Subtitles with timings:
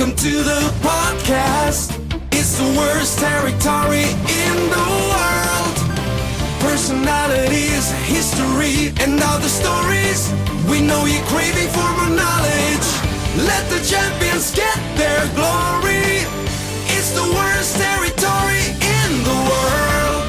[0.00, 1.92] Welcome to the podcast.
[2.32, 5.76] It's the worst territory in the world.
[6.58, 10.32] Personalities, history, and other stories.
[10.70, 12.88] We know you're craving for more knowledge.
[13.44, 16.24] Let the champions get their glory.
[16.96, 20.24] It's the worst territory in the world.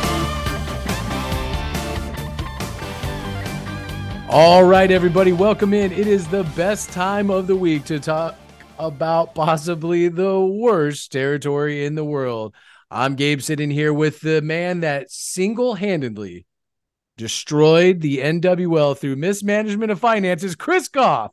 [4.30, 5.94] All right, everybody, welcome in.
[5.94, 8.36] It is the best time of the week to talk
[8.82, 12.56] about possibly the worst territory in the world.
[12.90, 16.48] I'm Gabe sitting here with the man that single handedly
[17.16, 21.32] destroyed the NWL through mismanagement of finances, Chris Goff.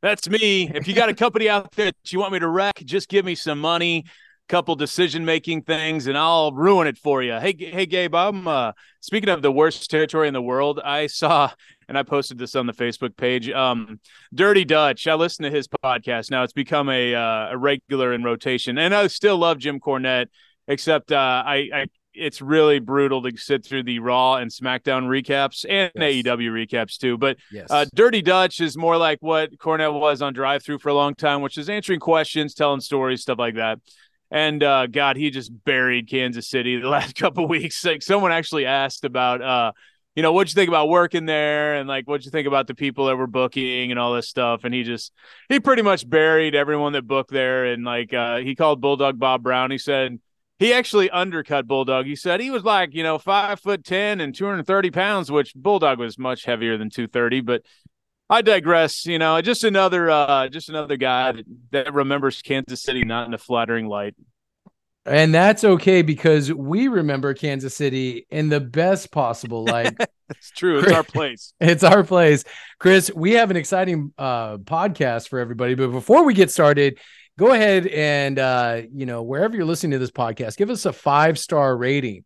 [0.00, 0.70] That's me.
[0.74, 3.24] If you got a company out there that you want me to wreck, just give
[3.24, 4.06] me some money,
[4.48, 7.34] couple decision making things, and I'll ruin it for you.
[7.34, 8.14] Hey, hey, Gabe.
[8.14, 10.80] I'm uh, speaking of the worst territory in the world.
[10.82, 11.50] I saw,
[11.88, 13.50] and I posted this on the Facebook page.
[13.50, 14.00] Um,
[14.34, 15.06] Dirty Dutch.
[15.06, 16.42] I listen to his podcast now.
[16.42, 20.26] It's become a uh, a regular in rotation, and I still love Jim Cornette.
[20.70, 25.64] Except uh, I, I it's really brutal to sit through the Raw and SmackDown recaps
[25.68, 26.24] and yes.
[26.26, 27.16] AEW recaps too.
[27.16, 27.68] But yes.
[27.70, 31.14] uh, Dirty Dutch is more like what Cornette was on Drive Through for a long
[31.14, 33.78] time, which is answering questions, telling stories, stuff like that.
[34.30, 37.84] And uh, God, he just buried Kansas City the last couple weeks.
[37.84, 39.72] Like someone actually asked about, uh,
[40.18, 42.74] you know, what'd you think about working there, and like what'd you think about the
[42.74, 44.64] people that were booking and all this stuff.
[44.64, 45.12] And he just
[45.48, 47.66] he pretty much buried everyone that booked there.
[47.66, 49.70] And like uh, he called Bulldog Bob Brown.
[49.70, 50.18] He said
[50.58, 52.06] he actually undercut Bulldog.
[52.06, 56.00] He said he was like, you know, five foot 10 and 230 pounds, which Bulldog
[56.00, 57.42] was much heavier than 230.
[57.42, 57.62] But
[58.28, 59.06] I digress.
[59.06, 63.34] You know, just another, uh, just another guy that, that remembers Kansas City not in
[63.34, 64.16] a flattering light.
[65.08, 69.96] And that's okay because we remember Kansas City in the best possible light.
[70.28, 70.80] it's true.
[70.80, 71.52] It's our place.
[71.60, 72.44] It's our place.
[72.78, 75.74] Chris, we have an exciting uh, podcast for everybody.
[75.74, 76.98] But before we get started,
[77.38, 80.92] go ahead and uh, you know wherever you're listening to this podcast give us a
[80.92, 82.24] five star rating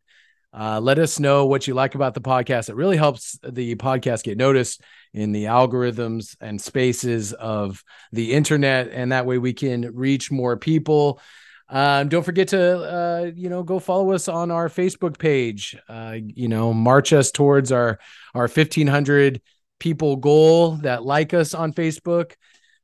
[0.59, 4.25] uh, let us know what you like about the podcast it really helps the podcast
[4.25, 4.81] get noticed
[5.13, 10.57] in the algorithms and spaces of the internet and that way we can reach more
[10.57, 11.21] people
[11.69, 16.17] um, don't forget to uh, you know go follow us on our facebook page uh,
[16.17, 17.99] you know march us towards our
[18.35, 19.41] our 1500
[19.79, 22.33] people goal that like us on facebook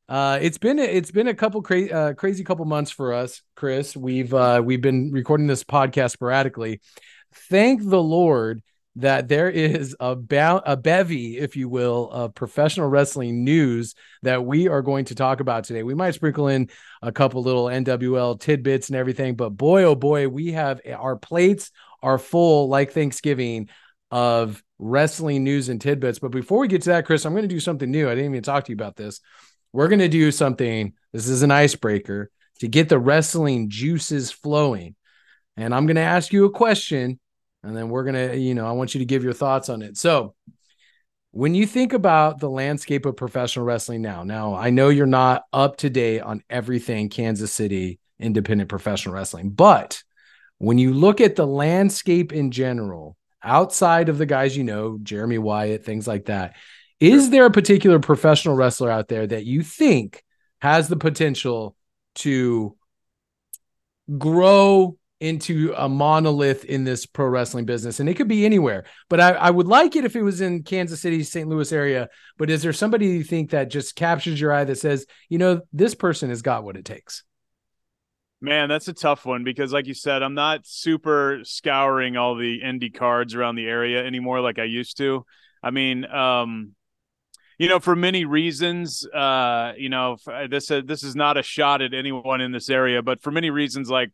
[0.09, 3.95] uh, it's been it's been a couple crazy uh, crazy couple months for us, Chris.
[3.95, 6.81] We've uh, we've been recording this podcast sporadically.
[7.51, 8.63] Thank the Lord
[8.99, 10.17] that there is a
[10.67, 15.41] a bevy, if you will, of professional wrestling news that we are going to talk
[15.41, 15.83] about today.
[15.83, 16.71] We might sprinkle in
[17.03, 21.71] a couple little NWL tidbits and everything, but boy, oh boy, we have our plates
[22.03, 23.69] are full like Thanksgiving
[24.11, 26.19] of wrestling news and tidbits.
[26.19, 28.09] But before we get to that, Chris, I'm going to do something new.
[28.09, 29.21] I didn't even talk to you about this
[29.73, 30.95] we're going to do something.
[31.13, 32.31] This is an icebreaker
[32.61, 34.95] to get the wrestling juices flowing.
[35.57, 37.19] And I'm going to ask you a question
[37.63, 39.83] and then we're going to, you know, I want you to give your thoughts on
[39.83, 39.97] it.
[39.97, 40.35] So,
[41.31, 45.45] when you think about the landscape of professional wrestling now, now I know you're not
[45.53, 50.03] up to date on everything Kansas City independent professional wrestling, but
[50.57, 55.39] when you look at the landscape in general, outside of the guys you know, Jeremy
[55.39, 56.57] Wyatt, things like that,
[56.99, 60.25] is there a particular professional wrestler out there that you think
[60.61, 61.77] has the potential
[62.17, 62.77] to
[64.17, 68.01] grow into a monolith in this pro wrestling business?
[68.01, 70.63] And it could be anywhere, but I, I would like it if it was in
[70.63, 71.49] Kansas City, St.
[71.49, 72.09] Louis area.
[72.37, 75.63] But is there somebody you think that just captures your eye that says, you know,
[75.73, 77.25] this person has got what it takes?
[78.41, 82.61] Man, that's a tough one because, like you said, I'm not super scouring all the
[82.61, 85.25] indie cards around the area anymore like I used to.
[85.61, 86.77] I mean, um,
[87.59, 90.17] you know, for many reasons, uh, you know,
[90.49, 93.51] this uh, this is not a shot at anyone in this area, but for many
[93.51, 94.13] reasons, like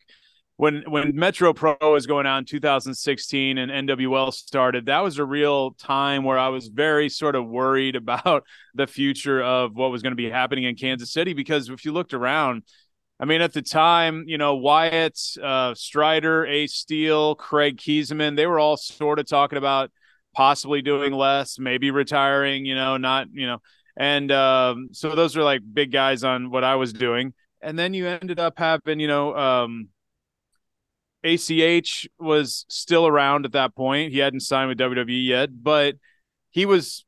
[0.56, 5.24] when when Metro Pro was going on in 2016 and NWL started, that was a
[5.24, 8.44] real time where I was very sort of worried about
[8.74, 11.92] the future of what was going to be happening in Kansas City because if you
[11.92, 12.62] looked around,
[13.18, 18.46] I mean, at the time, you know, Wyatt, uh, Strider, Ace Steel, Craig Kiesman, they
[18.46, 19.90] were all sort of talking about
[20.34, 23.58] possibly doing less, maybe retiring, you know, not, you know,
[23.96, 27.32] and um, so those are like big guys on what I was doing.
[27.60, 29.88] And then you ended up having, you know, um,
[31.24, 34.12] ACH was still around at that point.
[34.12, 35.96] He hadn't signed with WWE yet, but
[36.50, 37.04] he was,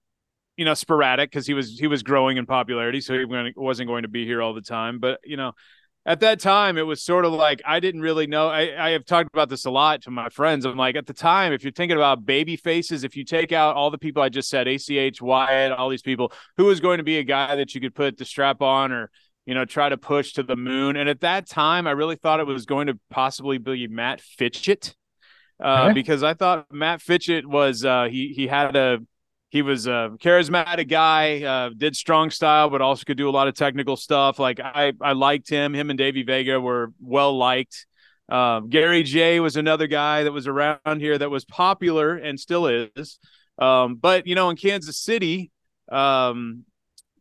[0.57, 3.25] you know, sporadic because he was he was growing in popularity, so he
[3.57, 4.99] wasn't going to be here all the time.
[4.99, 5.53] But you know,
[6.07, 8.49] at that time, it was sort of like I didn't really know.
[8.49, 10.65] I, I have talked about this a lot to my friends.
[10.65, 13.77] I'm like, at the time, if you're thinking about baby faces, if you take out
[13.77, 17.05] all the people I just said, ACH, Wyatt, all these people, who is going to
[17.05, 19.11] be a guy that you could put the strap on or
[19.47, 20.97] you know, try to push to the moon.
[20.97, 24.95] And at that time, I really thought it was going to possibly be Matt Fitchett,
[25.63, 25.95] uh, okay.
[25.95, 28.99] because I thought Matt Fitchett was uh, he he had a
[29.51, 33.49] he was a charismatic guy, uh, did strong style, but also could do a lot
[33.49, 34.39] of technical stuff.
[34.39, 35.75] Like I I liked him.
[35.75, 37.87] Him and Davey Vega were well liked.
[38.29, 42.67] Um, Gary Jay was another guy that was around here that was popular and still
[42.67, 43.21] is.
[43.59, 45.53] Um, but you know, in Kansas City,
[45.91, 46.65] um,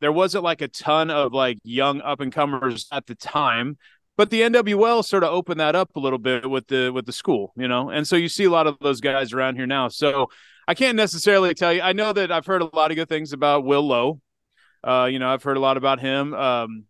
[0.01, 3.77] there wasn't like a ton of like young up and comers at the time
[4.17, 7.11] but the NWL sort of opened that up a little bit with the with the
[7.11, 9.89] school, you know, and so you see a lot of those guys around here now.
[9.89, 10.29] So
[10.67, 11.81] I can't necessarily tell you.
[11.81, 14.21] I know that I've heard a lot of good things about Will Lowe.
[14.83, 16.33] Uh, you know, I've heard a lot about him.
[16.33, 16.85] Um,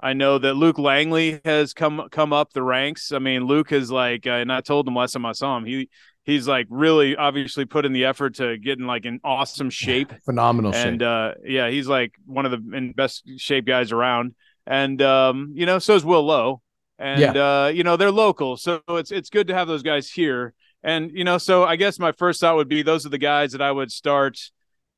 [0.00, 3.12] I know that Luke Langley has come come up the ranks.
[3.12, 5.64] I mean, Luke is like, uh, and I told him last time I saw him,
[5.64, 5.88] he
[6.24, 10.12] he's like really obviously put in the effort to get in like an awesome shape,
[10.24, 11.06] phenomenal and shape.
[11.06, 14.34] uh, yeah, he's like one of the best shape guys around.
[14.66, 16.62] And um, you know, so is Will Lowe,
[16.98, 17.64] and yeah.
[17.64, 20.54] uh, you know they're local, so it's it's good to have those guys here.
[20.84, 23.52] And you know, so I guess my first thought would be those are the guys
[23.52, 24.38] that I would start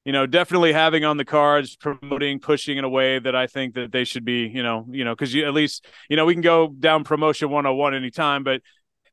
[0.04, 3.74] you know, definitely having on the cards, promoting, pushing in a way that I think
[3.74, 6.34] that they should be, you know, you know, because you at least, you know, we
[6.34, 8.60] can go down promotion 101 anytime, but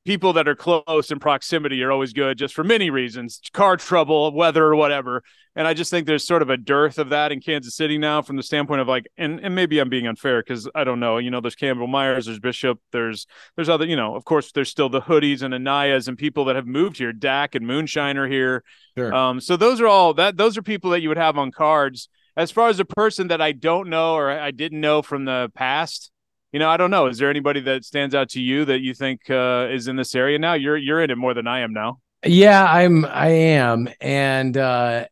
[0.06, 4.34] people that are close in proximity are always good just for many reasons car trouble
[4.34, 5.24] weather or whatever.
[5.54, 8.22] And i just think there's sort of a dearth of that in kansas city now
[8.22, 11.18] from the standpoint of like and, and maybe i'm being unfair because i don't know
[11.18, 13.28] you know there's campbell myers there's bishop there's
[13.58, 16.56] there's other you know of course there's still the hoodies and anayas and people that
[16.56, 18.64] have moved here dak and moonshiner here.
[18.98, 19.14] Sure.
[19.14, 22.08] um so those are all that those are people that you would have on cards.
[22.38, 25.52] As far as a person that i don't know or i didn't know from the
[25.54, 26.12] past
[26.52, 27.08] you know, I don't know.
[27.08, 30.14] Is there anybody that stands out to you that you think uh, is in this
[30.16, 30.54] area now?
[30.54, 32.00] You're you're in it more than I am now.
[32.26, 33.06] Yeah, I'm.
[33.06, 35.06] I am, and uh,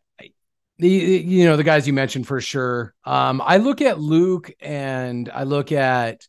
[0.77, 2.94] the you know the guys you mentioned for sure.
[3.03, 6.27] Um, I look at Luke, and I look at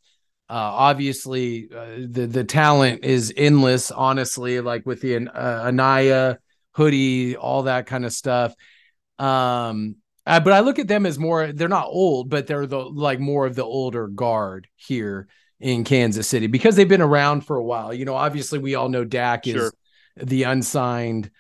[0.49, 3.91] uh, obviously uh, the the talent is endless.
[3.91, 6.39] Honestly, like with the uh, Anaya
[6.73, 8.55] hoodie, all that kind of stuff.
[9.19, 9.97] Um,
[10.27, 13.21] uh, but I look at them as more, they're not old, but they're the like
[13.21, 15.29] more of the older guard here
[15.59, 17.93] in Kansas City because they've been around for a while.
[17.93, 19.67] You know, obviously we all know Dak sure.
[19.67, 19.73] is
[20.17, 21.31] the unsigned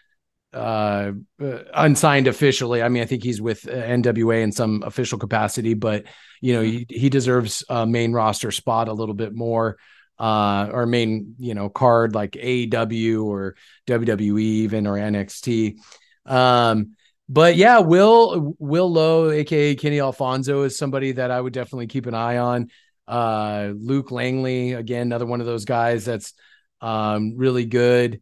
[0.53, 2.83] uh, uh, unsigned officially.
[2.83, 6.05] I mean, I think he's with uh, NWA in some official capacity, but
[6.41, 9.79] you know, he, he deserves a main roster spot a little bit more.
[10.19, 13.57] Uh, or main, you know, card like AEW or
[13.87, 15.79] WWE even or NXT.
[16.27, 16.95] Um,
[17.31, 22.07] but yeah, Will Will Lowe, aka Kenny Alfonso, is somebody that I would definitely keep
[22.07, 22.71] an eye on.
[23.07, 26.35] Uh, Luke Langley, again, another one of those guys that's
[26.81, 28.21] um, really good.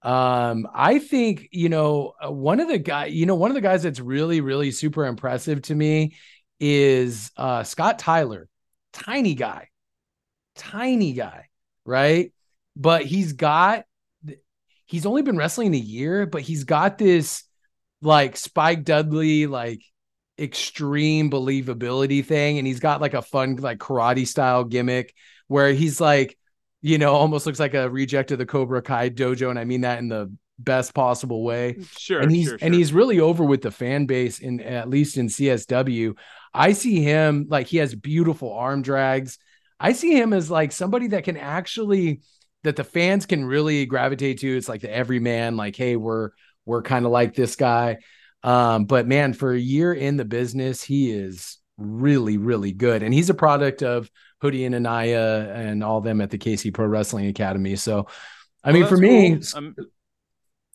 [0.00, 3.60] Um, I think you know uh, one of the guy, you know, one of the
[3.60, 6.16] guys that's really, really super impressive to me
[6.58, 8.48] is uh, Scott Tyler,
[8.94, 9.68] tiny guy,
[10.54, 11.48] tiny guy,
[11.84, 12.32] right?
[12.74, 13.84] But he's got,
[14.86, 17.45] he's only been wrestling a year, but he's got this
[18.06, 19.82] like Spike Dudley, like
[20.38, 22.58] extreme believability thing.
[22.58, 25.12] And he's got like a fun, like karate style gimmick
[25.48, 26.38] where he's like,
[26.82, 29.50] you know, almost looks like a reject of the Cobra Kai dojo.
[29.50, 31.78] And I mean that in the best possible way.
[31.98, 32.20] Sure.
[32.20, 35.26] And he's sure, and he's really over with the fan base in at least in
[35.26, 36.16] CSW.
[36.54, 39.38] I see him like he has beautiful arm drags.
[39.80, 42.20] I see him as like somebody that can actually
[42.62, 44.56] that the fans can really gravitate to.
[44.56, 46.30] It's like the everyman, like, hey, we're
[46.66, 47.98] we're kind of like this guy.
[48.42, 53.02] Um, but man, for a year in the business, he is really, really good.
[53.02, 56.86] And he's a product of Hoodie and Anaya and all them at the KC Pro
[56.86, 57.76] Wrestling Academy.
[57.76, 58.06] So,
[58.62, 59.72] I mean, for me, cool.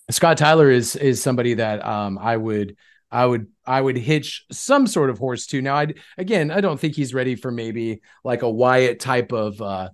[0.10, 2.76] Scott Tyler is is somebody that um, I would
[3.12, 5.62] I would I would hitch some sort of horse to.
[5.62, 9.62] Now, I again, I don't think he's ready for maybe like a Wyatt type of
[9.62, 9.90] uh,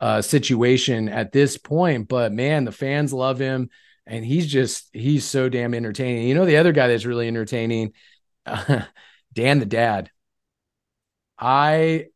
[0.00, 2.08] uh, situation at this point.
[2.08, 3.70] But man, the fans love him
[4.08, 6.26] and he's just he's so damn entertaining.
[6.26, 7.92] You know the other guy that's really entertaining,
[8.46, 8.82] uh,
[9.34, 10.10] Dan the Dad.
[11.38, 12.06] I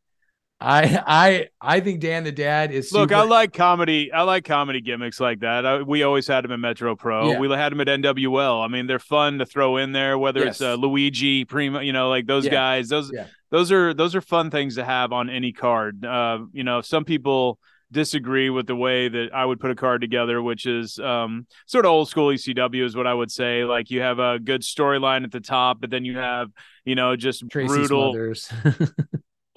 [0.59, 2.89] I I I think Dan the Dad is.
[2.89, 4.11] Super- Look, I like comedy.
[4.11, 5.67] I like comedy gimmicks like that.
[5.67, 7.33] I, we always had him in Metro Pro.
[7.33, 7.39] Yeah.
[7.39, 8.65] We had him at NWL.
[8.65, 10.17] I mean, they're fun to throw in there.
[10.17, 10.57] Whether yes.
[10.57, 12.53] it's uh, Luigi, Prima, you know, like those yeah.
[12.53, 12.89] guys.
[12.89, 13.27] Those yeah.
[13.51, 16.05] those are those are fun things to have on any card.
[16.05, 17.59] Uh, you know, some people
[17.93, 21.85] disagree with the way that I would put a card together, which is um, sort
[21.85, 23.65] of old school ECW is what I would say.
[23.65, 26.51] Like you have a good storyline at the top, but then you have,
[26.85, 28.35] you know, just Tracy brutal.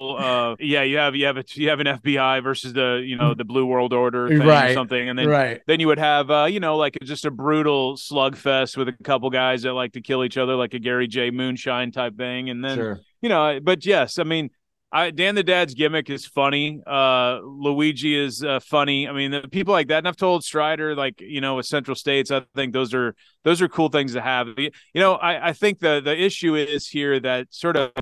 [0.00, 3.34] uh, yeah, you have you have a, you have an FBI versus the you know
[3.34, 4.70] the Blue World Order thing right.
[4.70, 5.60] or something, and then right.
[5.66, 9.30] then you would have uh, you know like just a brutal slugfest with a couple
[9.30, 12.64] guys that like to kill each other, like a Gary Jay Moonshine type thing, and
[12.64, 13.00] then sure.
[13.22, 14.50] you know, but yes, I mean
[14.92, 16.80] I, Dan the Dad's gimmick is funny.
[16.86, 19.08] Uh, Luigi is uh, funny.
[19.08, 19.98] I mean, the, people like that.
[19.98, 23.14] And I've told Strider, like you know, with Central States, I think those are
[23.44, 24.48] those are cool things to have.
[24.56, 27.92] You know, I, I think the the issue is here that sort of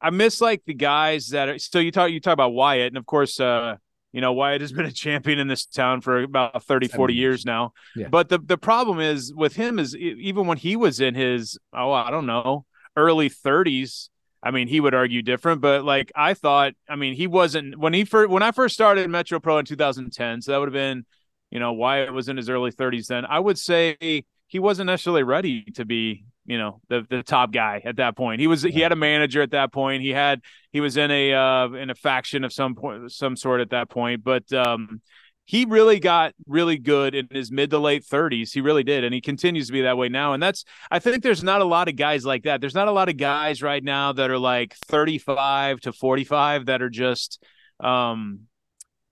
[0.00, 1.58] I miss like the guys that are.
[1.58, 3.76] So you talk you talk about Wyatt, and of course, uh,
[4.12, 7.44] you know, Wyatt has been a champion in this town for about 30, 40 years
[7.44, 7.72] now.
[7.94, 8.08] Yeah.
[8.08, 11.92] But the the problem is with him is even when he was in his oh
[11.92, 12.64] I don't know
[12.96, 14.08] early 30s
[14.42, 17.92] I mean, he would argue different, but like I thought, I mean, he wasn't when
[17.92, 21.04] he first when I first started Metro Pro in 2010, so that would have been,
[21.50, 23.26] you know, Wyatt was in his early 30s then.
[23.26, 27.82] I would say he wasn't necessarily ready to be, you know, the the top guy
[27.84, 28.40] at that point.
[28.40, 30.02] He was he had a manager at that point.
[30.02, 30.40] He had
[30.72, 33.90] he was in a uh in a faction of some point some sort at that
[33.90, 35.02] point, but um
[35.50, 38.52] he really got really good in his mid to late 30s.
[38.52, 39.02] He really did.
[39.02, 40.32] And he continues to be that way now.
[40.32, 42.60] And that's, I think there's not a lot of guys like that.
[42.60, 46.82] There's not a lot of guys right now that are like 35 to 45 that
[46.82, 47.42] are just,
[47.80, 48.42] um,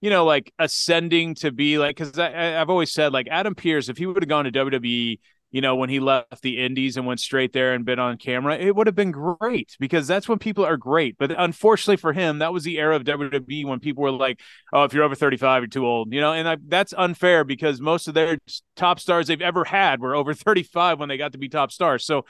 [0.00, 3.98] you know, like ascending to be like, because I've always said, like Adam Pearce, if
[3.98, 5.18] he would have gone to WWE,
[5.50, 8.56] you know, when he left the Indies and went straight there and been on camera,
[8.56, 11.16] it would have been great because that's when people are great.
[11.18, 14.40] But unfortunately for him, that was the era of WWE when people were like,
[14.72, 16.34] "Oh, if you're over 35, you're too old," you know.
[16.34, 18.38] And I, that's unfair because most of their
[18.76, 22.04] top stars they've ever had were over 35 when they got to be top stars.
[22.04, 22.26] So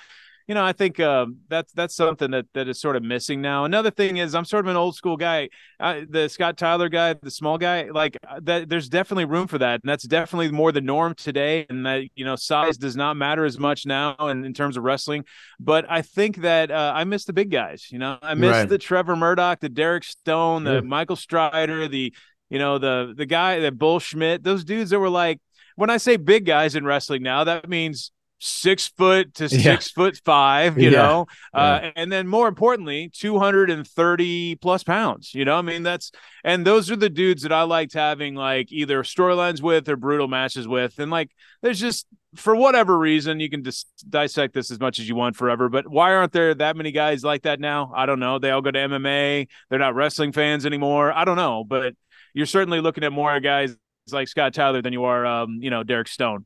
[0.48, 3.64] you know, I think um, that's that's something that that is sort of missing now.
[3.66, 5.50] Another thing is, I'm sort of an old school guy.
[5.78, 8.70] Uh, the Scott Tyler guy, the small guy, like uh, that.
[8.70, 11.66] There's definitely room for that, and that's definitely more the norm today.
[11.68, 14.84] And that you know, size does not matter as much now, and in terms of
[14.84, 15.24] wrestling.
[15.60, 17.88] But I think that uh, I miss the big guys.
[17.90, 18.68] You know, I miss Right.
[18.68, 20.80] the Trevor Murdoch, the Derek Stone, the Yeah.
[20.80, 22.14] Michael Strider, the
[22.48, 24.44] you know the the guy, the Bull Schmidt.
[24.44, 25.40] Those dudes that were like,
[25.76, 29.58] when I say big guys in wrestling now, that means six foot to Yeah.
[29.74, 30.98] six foot five, you Yeah.
[31.02, 36.12] know, uh, and then more importantly, 230 plus pounds, you know, I mean, that's,
[36.44, 40.28] and those are the dudes that I liked having like either storylines with or brutal
[40.28, 40.98] matches with.
[40.98, 41.30] And like,
[41.62, 45.34] there's just, for whatever reason, you can just dissect this as much as you want
[45.34, 47.92] forever, but why aren't there that many guys like that now?
[47.96, 48.38] I don't know.
[48.38, 49.48] They all go to MMA.
[49.70, 51.12] They're not wrestling fans anymore.
[51.12, 51.94] I don't know, but
[52.34, 53.76] you're certainly looking at more guys
[54.12, 56.44] like Scott Tyler than you are, um, you know, Derek Stone.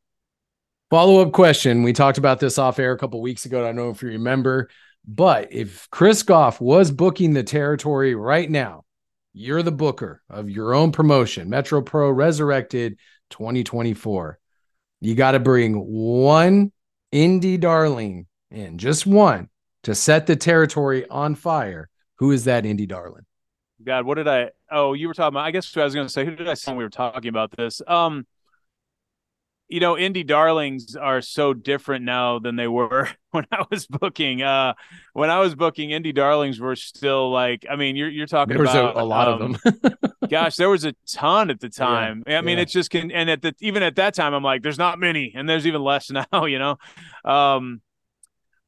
[0.92, 1.82] Follow up question.
[1.82, 3.62] We talked about this off air a couple weeks ago.
[3.62, 4.68] I don't know if you remember,
[5.08, 8.84] but if Chris Goff was booking the territory right now,
[9.32, 12.98] you're the booker of your own promotion, Metro Pro Resurrected
[13.30, 14.38] 2024.
[15.00, 16.72] You got to bring one
[17.10, 19.48] indie darling in, just one,
[19.84, 21.88] to set the territory on fire.
[22.16, 23.24] Who is that indie darling?
[23.82, 24.50] God, what did I?
[24.70, 25.46] Oh, you were talking about.
[25.46, 26.26] I guess I was going to say.
[26.26, 27.80] Who did I say when we were talking about this?
[27.86, 28.26] Um,
[29.72, 34.42] you know, indie darlings are so different now than they were when I was booking.
[34.42, 34.74] Uh,
[35.14, 37.64] when I was booking, indie darlings were still like.
[37.68, 39.94] I mean, you're you're talking There was a, about a lot um, of them.
[40.28, 42.22] gosh, there was a ton at the time.
[42.26, 42.64] I mean, yeah.
[42.64, 45.32] it's just can and at the even at that time, I'm like, there's not many,
[45.34, 46.44] and there's even less now.
[46.44, 46.76] You know,
[47.24, 47.80] um,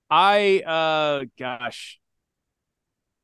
[0.08, 2.00] I uh, gosh,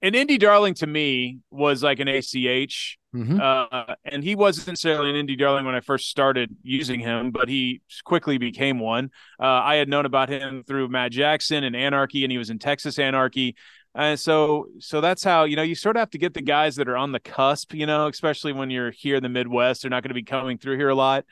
[0.03, 2.99] an indie darling to me was like an ACH.
[3.15, 3.41] Mhm.
[3.41, 7.49] Uh, and he wasn't necessarily an indie darling when I first started using him, but
[7.49, 9.11] he quickly became one.
[9.39, 12.61] Uh, I had known about him through Matt Jackson and Anarchy, and he was in
[12.61, 13.57] Texas Anarchy.
[13.97, 16.77] And so, so that's how you know you sort of have to get the guys
[16.77, 19.83] that are on the cusp, you know, especially when you're here in the Midwest.
[19.83, 21.25] They're not going to be coming through here a lot.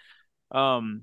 [0.50, 1.02] Um,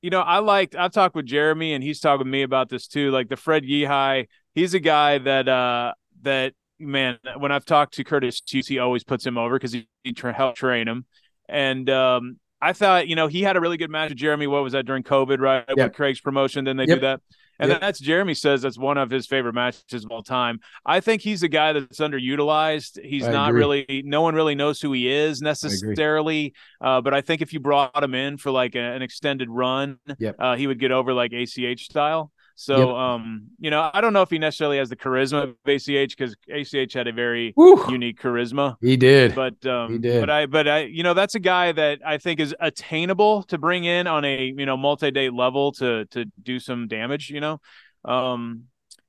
[0.00, 0.76] you know, I liked.
[0.76, 3.10] I've talked with Jeremy, and he's talked with me about this too.
[3.10, 7.18] Like the Fred Yehi, he's a guy that uh that man.
[7.36, 10.32] When I've talked to Curtis Hughes, he always puts him over because he, he tra-
[10.32, 11.04] helped train him.
[11.48, 14.46] And um, I thought, you know, he had a really good match with Jeremy.
[14.46, 15.64] What was that during COVID, right?
[15.68, 15.76] Yep.
[15.76, 16.96] With Craig's promotion, then they Yep.
[16.96, 17.20] do that.
[17.60, 17.80] And Yep.
[17.80, 20.60] that's Jeremy says that's one of his favorite matches of all time.
[20.86, 23.02] I think he's a guy that's underutilized.
[23.04, 23.58] He's I not agree.
[23.60, 26.54] really, no one really knows who he is necessarily.
[26.80, 29.98] Uh, but I think if you brought him in for like a- an extended run,
[30.18, 30.36] Yep.
[30.38, 32.30] uh, he would get over like ACH style.
[32.60, 32.96] So, Yep.
[32.96, 36.34] um, you know, I don't know if he necessarily has the charisma of ACH because
[36.48, 37.80] ACH had a very Woo!
[37.88, 38.74] unique charisma.
[38.80, 39.36] He did.
[39.36, 40.18] But um, He did.
[40.18, 43.58] but I but I you know that's a guy that I think is attainable to
[43.58, 47.30] bring in on a you know multi-day level to to do some damage.
[47.30, 47.60] You know,
[48.04, 48.64] um,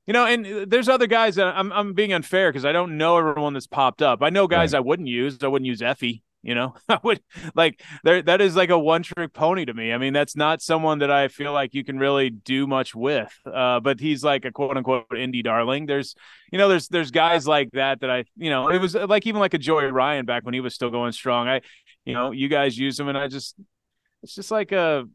[0.06, 3.18] you know, and there's other guys that I'm I'm being unfair because I don't know
[3.18, 4.22] everyone that's popped up.
[4.22, 5.40] I know guys I wouldn't use.
[5.42, 6.22] I wouldn't use EFFY.
[6.42, 7.22] You know, I would
[7.54, 8.22] like there.
[8.22, 9.92] That is like a one-trick pony to me.
[9.92, 13.34] I mean, that's not someone that I feel like you can really do much with.
[13.46, 15.86] Uh, but he's like a quote-unquote indie darling.
[15.86, 16.16] There's
[16.52, 19.40] you know, there's there's guys like that that I, you know, it was like even
[19.40, 21.48] like a Joey Ryan back when he was still going strong.
[21.48, 21.62] I,
[22.06, 23.56] you know, you guys use him, and I just,
[24.24, 25.06] it's just like a,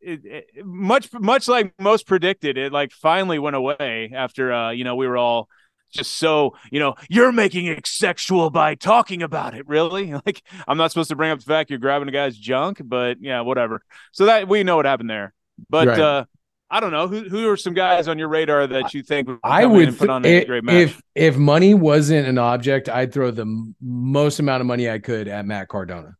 [0.00, 2.56] it, it, much much like most predicted.
[2.56, 5.48] It like finally went away after, uh, you know, we were all
[5.90, 10.12] just so you know you're making it sexual by talking about it really?
[10.26, 13.18] Like i'm not supposed to bring up the fact you're grabbing a guy's junk but
[13.20, 13.82] yeah whatever.
[14.12, 15.32] So that we know what happened there.
[15.70, 15.98] But Right.
[16.00, 16.24] uh
[16.70, 17.08] i don't know.
[17.08, 20.10] Who who are some guys on your radar that you think would I would put
[20.10, 20.74] on a great match?
[20.74, 24.98] if if money wasn't an object, I'd throw the m- most amount of money I
[24.98, 26.16] could at Matt Cardona.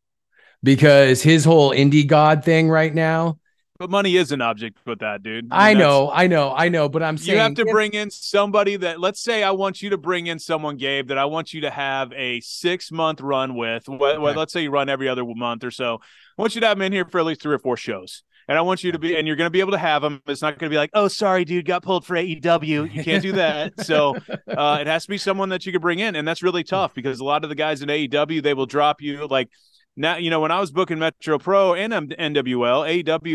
[0.62, 3.38] Because his whole indie god thing right now.
[3.78, 7.02] But money is an object with that dude I know, I know, I know, but
[7.02, 9.90] I'm saying you have to if- bring in somebody that let's say I want you
[9.90, 13.54] to bring in someone, Gabe, that I want you to have a six month run
[13.54, 13.88] with.
[13.88, 14.18] Okay.
[14.18, 16.00] let's say you run every other month or so.
[16.38, 18.23] I want you to have them in here for at least three or four shows.
[18.49, 20.23] And I want you to be, and you're going to be able to have them.
[20.26, 22.92] It's not going to be like, oh, sorry, dude, got pulled for AEW.
[22.94, 23.78] You can't do that.
[23.85, 24.16] so
[24.49, 26.16] uh, it has to be someone that you could bring in.
[26.16, 29.02] And that's really tough because a lot of the guys in AEW, they will drop
[29.02, 29.50] you like,
[29.99, 32.85] now you know when I was booking Metro Pro and M- NWL,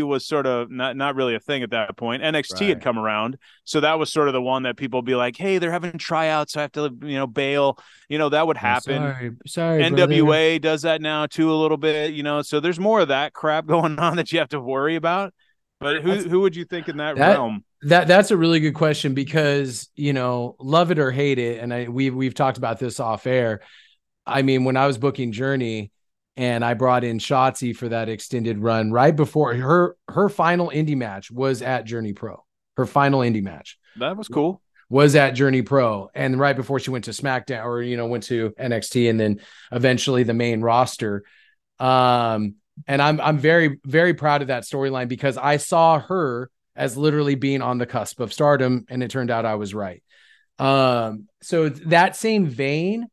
[0.02, 2.22] AW was sort of not not really a thing at that point.
[2.22, 2.68] NXT Right.
[2.70, 5.36] had come around, so that was sort of the one that people would be like,
[5.36, 7.78] "Hey, they're having tryouts, so I have to you know bail."
[8.08, 8.96] You know that would happen.
[9.02, 10.06] Sorry, sorry, brother.
[10.08, 12.42] NWA does that now too a little bit, you know.
[12.42, 15.32] So there's more of that crap going on that you have to worry about.
[15.80, 17.64] But who That's- who would you think in that, That- realm?
[17.82, 21.74] That that's a really good question because you know, love it or hate it, and
[21.74, 23.60] I we've we've talked about this off air.
[24.26, 25.90] I mean, when I was booking Journey
[26.36, 30.96] and I brought in Shotzi for that extended run right before her her final indie
[30.96, 32.44] match was at Journey Pro.
[32.76, 34.60] Her final indie match That was cool.
[34.88, 38.24] was at Journey Pro, and right before she went to SmackDown or you know went
[38.24, 39.40] to NXT and then
[39.72, 41.24] eventually the main roster.
[41.78, 42.56] Um,
[42.88, 47.36] and I'm I'm very very proud of that storyline because I saw her as literally
[47.36, 50.02] being on the cusp of stardom, and it turned out I was right.
[50.58, 53.06] Um, so that same vein,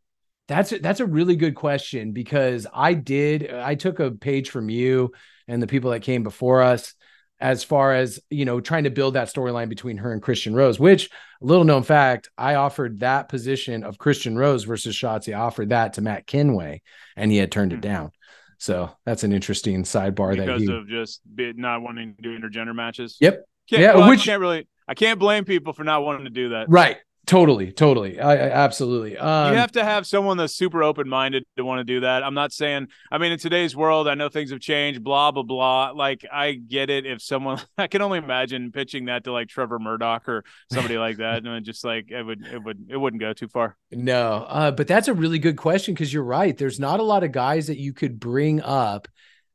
[0.51, 5.11] that's that's a really good question because I did I took a page from you
[5.47, 6.93] and the people that came before us
[7.39, 10.79] as far as you know trying to build that storyline between her and Christian Rose,
[10.79, 11.09] which
[11.41, 15.33] a little known fact, I offered that position of Christian Rose versus Shotzi.
[15.35, 16.81] I offered that to Matt Kinway,
[17.15, 17.81] and he had turned it Hmm.
[17.81, 18.11] down.
[18.59, 20.71] So that's an interesting sidebar that because he.
[20.71, 23.17] of just be, not wanting to do intergender matches.
[23.19, 23.43] Yep.
[23.67, 24.67] Can't, Yeah, well, which- I can't really.
[24.87, 26.67] I can't blame people for not wanting to do that.
[26.69, 26.97] right.
[27.31, 27.71] Totally.
[27.71, 28.19] Totally.
[28.19, 29.17] I, I absolutely.
[29.17, 32.23] Um, you have to have someone that's super open minded to want to do that.
[32.23, 35.43] I'm not saying, I mean, in today's world, I know things have changed, blah, blah,
[35.43, 35.91] blah.
[35.91, 37.05] Like, I get it.
[37.05, 41.19] If someone, I can only imagine pitching that to like Trevor Murdoch or somebody like
[41.19, 41.45] that.
[41.45, 43.77] And just like, it would, it would, it wouldn't go too far.
[43.93, 46.57] No, uh, but that's a really good question because you're right.
[46.57, 49.07] There's not a lot of guys that you could bring up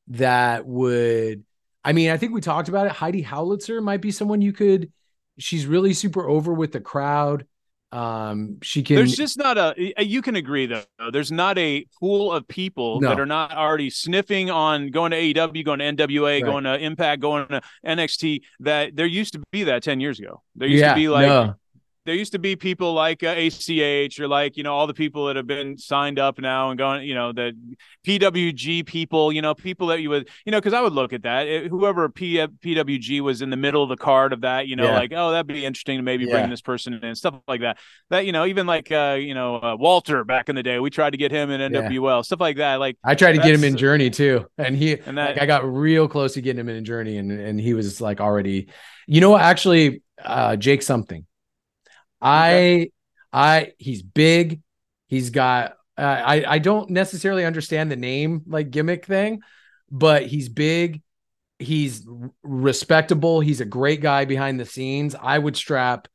[0.09, 1.45] that would.
[1.85, 2.93] I mean, I think we talked about it.
[2.93, 4.91] Heidi Howitzer might be someone you could.
[5.39, 7.45] She's really super over with the crowd.
[7.97, 8.97] Um, she can.
[8.97, 10.83] There's just not a, you can agree though,
[11.13, 13.09] there's not a pool of people No.
[13.09, 16.45] that are not already sniffing on going to AEW, going to NWA, Right.
[16.45, 20.43] going to Impact, going to NXT that there used to be that 10 years ago.
[20.57, 21.55] There used yeah, to be like, no.
[22.07, 25.27] There used to be people like uh, ACH or like you know all the people
[25.27, 27.53] that have been signed up now and going you know the
[28.07, 31.23] PWG people you know people that you would you know because I would look at
[31.23, 34.77] that It- whoever P- PWG was in the middle of the card of that you
[34.77, 34.95] know Yeah.
[34.99, 36.33] like oh that'd be interesting to maybe Yeah.
[36.39, 37.79] bring this person in and stuff like that
[38.11, 40.91] that you know even like uh you know uh, Walter back in the day we
[40.91, 43.65] tried to get him in NWL stuff like that like I tried to get him
[43.65, 46.69] in Journey too, and he And that- like I got real close to getting him
[46.69, 48.69] in Journey, and and he was like already,
[49.07, 51.27] you know, actually, uh, Jake something.
[52.21, 52.91] I,
[53.33, 54.63] I, he's big.
[55.09, 55.77] He's got.
[55.99, 59.41] I I don't necessarily understand the name like gimmick thing,
[59.91, 61.03] but he's big.
[61.59, 62.07] He's
[62.43, 63.41] respectable.
[63.41, 65.15] He's a great guy behind the scenes.
[65.15, 66.09] I would strap.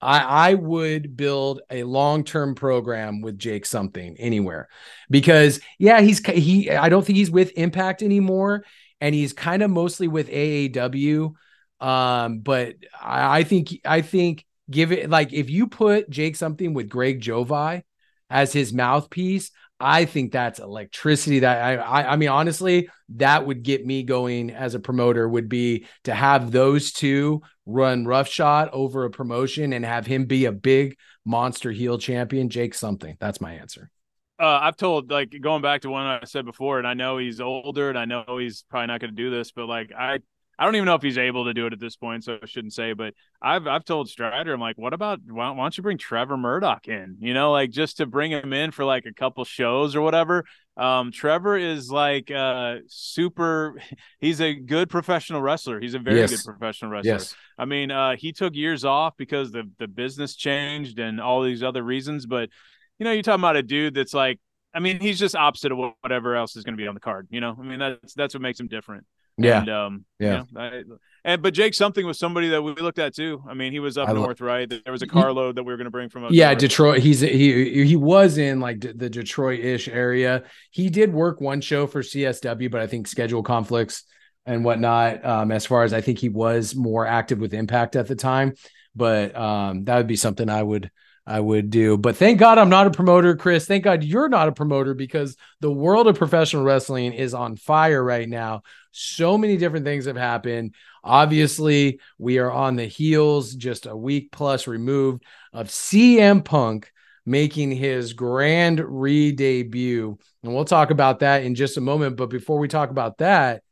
[0.00, 4.68] I, I would build a long-term program with Jake something anywhere
[5.10, 8.64] because yeah, he's he I don't think he's with Impact anymore
[9.00, 11.34] and he's kind of mostly with AAW.
[11.80, 16.74] Um, but I, I think I think give it like if you put Jake something
[16.74, 17.82] with Greg Jovi
[18.28, 23.62] as his mouthpiece, I think that's electricity that I, I I mean honestly that would
[23.62, 29.04] get me going as a promoter would be to have those two run roughshod over
[29.04, 33.16] a promotion and have him be a big monster heel champion Jake something.
[33.20, 33.90] That's my answer.
[34.38, 37.42] Uh, I've told like going back to one I said before, and I know he's
[37.42, 40.20] older, and I know he's probably not going to do this, but like I,
[40.60, 42.44] I don't even know if he's able to do it at this point, so I
[42.44, 42.92] shouldn't say.
[42.92, 46.36] But I've I've told Strider, I'm like, what about why, why don't you bring Trevor
[46.36, 47.16] Murdoch in?
[47.20, 50.44] You know, like just to bring him in for like a couple shows or whatever.
[50.76, 53.80] Um, Trevor is like uh super.
[54.20, 55.80] He's a good professional wrestler.
[55.80, 56.30] He's a very Yes.
[56.30, 57.12] good professional wrestler.
[57.12, 61.42] yes I mean, uh, he took years off because the the business changed and all
[61.42, 62.26] these other reasons.
[62.26, 62.50] But
[62.98, 64.38] you know, you're talking about a dude that's like,
[64.74, 67.28] I mean, he's just opposite of whatever else is going to be on the card.
[67.30, 69.06] You know, I mean, that's that's what makes him different.
[69.38, 69.60] Yeah.
[69.60, 70.44] And, um, Yeah.
[70.52, 70.82] know, I,
[71.24, 73.42] and but Jake something was somebody that we looked at too.
[73.48, 74.68] I mean, he was up I lo- north, right?
[74.68, 76.58] There was a carload that we were going to bring from up yeah, north.
[76.58, 76.98] Detroit.
[77.00, 80.44] He's he he was in like d- the Detroit-ish area.
[80.70, 84.04] He did work one show for CSW, but I think schedule conflicts
[84.46, 85.24] and whatnot.
[85.24, 88.54] Um, as far as I think he was more active with Impact at the time,
[88.96, 90.90] but um, that would be something I would
[91.30, 91.96] I would do.
[91.96, 93.64] But thank God I'm not a promoter, Chris.
[93.64, 98.02] Thank God you're not a promoter because the world of professional wrestling is on fire
[98.02, 98.62] right now.
[98.90, 100.74] So many different things have happened.
[101.04, 106.90] Obviously, we are on the heels, just a week plus removed of CM Punk
[107.24, 110.18] making his grand re debut.
[110.42, 112.16] And we'll talk about that in just a moment.
[112.16, 113.62] But before we talk about that,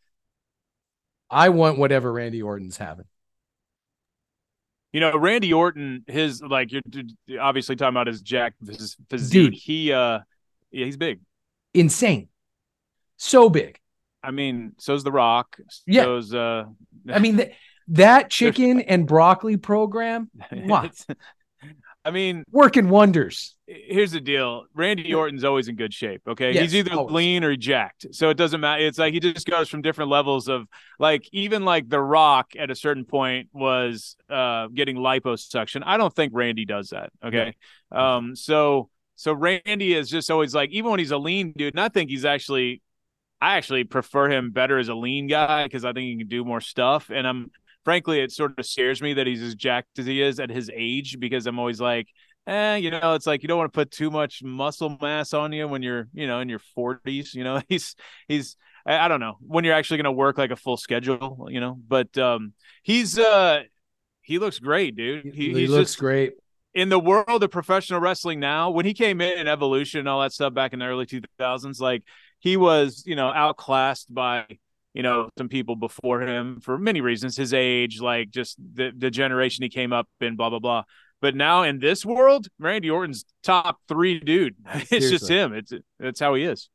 [1.28, 3.06] I want whatever Randy Orton's having.
[4.92, 6.82] You know, Randy Orton, his like you're
[7.40, 9.32] obviously talking about his jack his physique.
[9.32, 9.54] Dude.
[9.54, 10.20] He uh
[10.70, 11.20] yeah, he's big.
[11.74, 12.28] Insane.
[13.16, 13.78] So big.
[14.22, 15.56] I mean, so's the rock.
[15.86, 16.04] Yeah.
[16.04, 16.64] So's uh
[17.08, 17.52] I mean, th-
[17.88, 21.06] that chicken and broccoli program, it's-
[22.04, 23.54] I mean, working wonders.
[23.66, 24.64] here's the deal.
[24.72, 26.22] Randy Orton's always in good shape.
[26.26, 26.52] Okay.
[26.52, 27.12] Yes, He's either always.
[27.14, 28.06] lean or jacked.
[28.12, 28.82] So it doesn't matter.
[28.86, 30.66] It's like he just goes from different levels of
[30.98, 35.82] like even like The Rock at a certain point was uh getting liposuction.
[35.84, 37.10] I don't think Randy does that.
[37.22, 37.54] Okay.
[37.92, 41.80] Um so so Randy is just always like even when he's a lean dude, and
[41.80, 42.80] I think he's actually
[43.40, 46.44] I actually prefer him better as a lean guy because I think he can do
[46.44, 47.10] more stuff.
[47.12, 47.50] And I'm
[47.88, 50.70] frankly, it sort of scares me that he's as jacked as he is at his
[50.74, 52.06] age because I'm always like,
[52.46, 55.54] eh, you know, it's like you don't want to put too much muscle mass on
[55.54, 57.32] you when you're, you know, in your 40s.
[57.32, 57.94] You know, he's
[58.26, 61.48] he's I, I don't know when you're actually going to work like a full schedule.
[61.50, 63.62] You know, but um, he's uh
[64.20, 65.32] he looks great, dude.
[65.32, 66.34] He, He, looks just great.
[66.74, 70.20] in the world of professional wrestling now, when he came in in Evolution and all
[70.20, 72.02] that stuff back in the early 2000s, like
[72.38, 74.44] he was, you know, outclassed by,
[74.94, 79.10] you know, some people before him for many reasons, his age, like just the, the
[79.10, 80.84] generation he came up in, blah, blah, blah.
[81.20, 84.56] But now in this world, Randy Orton's top three dude.
[84.90, 85.52] It's just him.
[85.52, 86.68] It's it's how he is.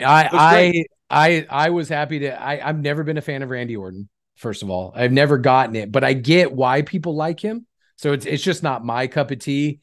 [0.00, 0.84] I I.
[1.08, 4.62] I I was happy to I I've never been a fan of Randy Orton first
[4.62, 4.92] of all.
[4.94, 7.66] I've never gotten it, but I get why people like him.
[7.96, 9.80] So it's it's just not my cup of tea.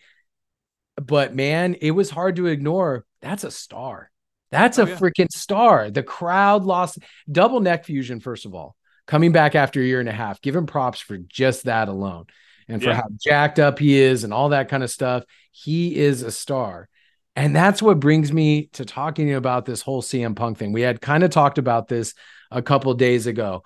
[0.95, 3.05] But man, it was hard to ignore.
[3.21, 4.11] That's a star.
[4.53, 4.95] That's Oh, a yeah.
[4.95, 5.89] freaking star.
[5.89, 8.75] The crowd lost double neck fusion first of all.
[9.07, 10.41] Coming back after a year and a half.
[10.41, 12.25] Give him props for just that alone.
[12.69, 12.95] And for Yeah.
[12.95, 15.23] how jacked up he is and all that kind of stuff.
[15.51, 16.87] He is a star.
[17.35, 20.71] And that's what brings me to talking about this whole CM Punk thing.
[20.71, 22.13] We had kind of talked about this
[22.51, 23.63] a couple days ago.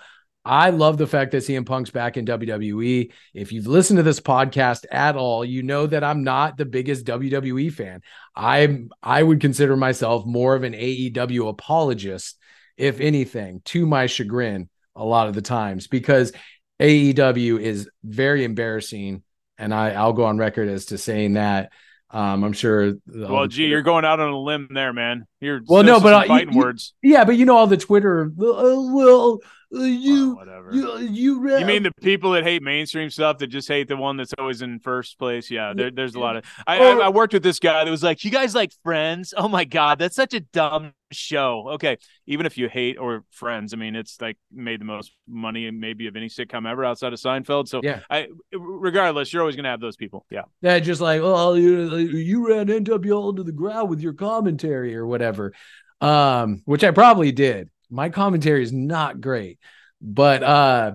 [0.48, 3.12] I love the fact that CM Punk's back in WWE.
[3.34, 7.06] If you've listened to this podcast at all, you know that I'm not the biggest
[7.06, 8.02] WWE fan.
[8.36, 12.38] I'm I would consider myself more of an AEW apologist,
[12.78, 16.32] if anything, to my chagrin a lot of the times because
[16.80, 19.24] AEW is very embarrassing.
[19.58, 21.72] And I, I'll go on record as to saying that.
[22.10, 22.94] Um, I'm sure.
[23.08, 25.26] Well, gee, you're going out on a limb there, man.
[25.42, 26.94] You're Well, no, but some fighting you- words.
[27.02, 28.26] Yeah, but you know all the Twitter.
[28.28, 29.40] Uh, well,
[29.76, 30.70] uh, you, whatever.
[30.74, 34.16] you, you, You mean the people that hate mainstream stuff that just hate the one
[34.18, 35.52] that's always in first place?
[35.52, 36.46] Yeah, there, there's a lot of.
[36.66, 39.34] I, Or- I I worked with this guy that was like, "You guys like Friends?
[39.36, 43.74] Oh my god, that's such a dumb show." Okay, even if you hate or Friends,
[43.74, 47.20] I mean, it's like made the most money maybe of any sitcom ever outside of
[47.20, 47.68] Seinfeld.
[47.68, 48.00] So Yeah.
[48.10, 50.26] I, regardless, you're always gonna have those people.
[50.30, 54.96] Yeah, that just like, oh, you, you ran NWO into the ground with your commentary
[54.96, 55.54] or whatever,
[56.02, 57.70] um, which I probably did.
[57.90, 59.60] My commentary is not great,
[60.02, 60.92] but uh,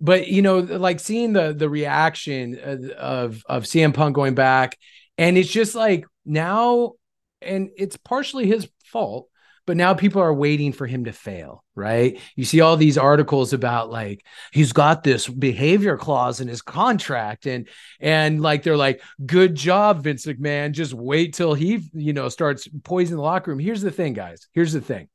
[0.00, 4.78] but you know, like seeing the the reaction of of, of CM Punk going back,
[5.16, 6.92] and it's just like now,
[7.40, 9.28] and it's partially his fault.
[9.66, 12.20] But now people are waiting for him to fail, right?
[12.36, 17.46] You see all these articles about like he's got this behavior clause in his contract,
[17.46, 17.66] and
[17.98, 20.72] and like they're like, good job, Vince McMahon.
[20.72, 23.58] Just wait till he, you know, starts poisoning the locker room.
[23.58, 24.48] Here's the thing, guys.
[24.52, 25.08] Here's the thing.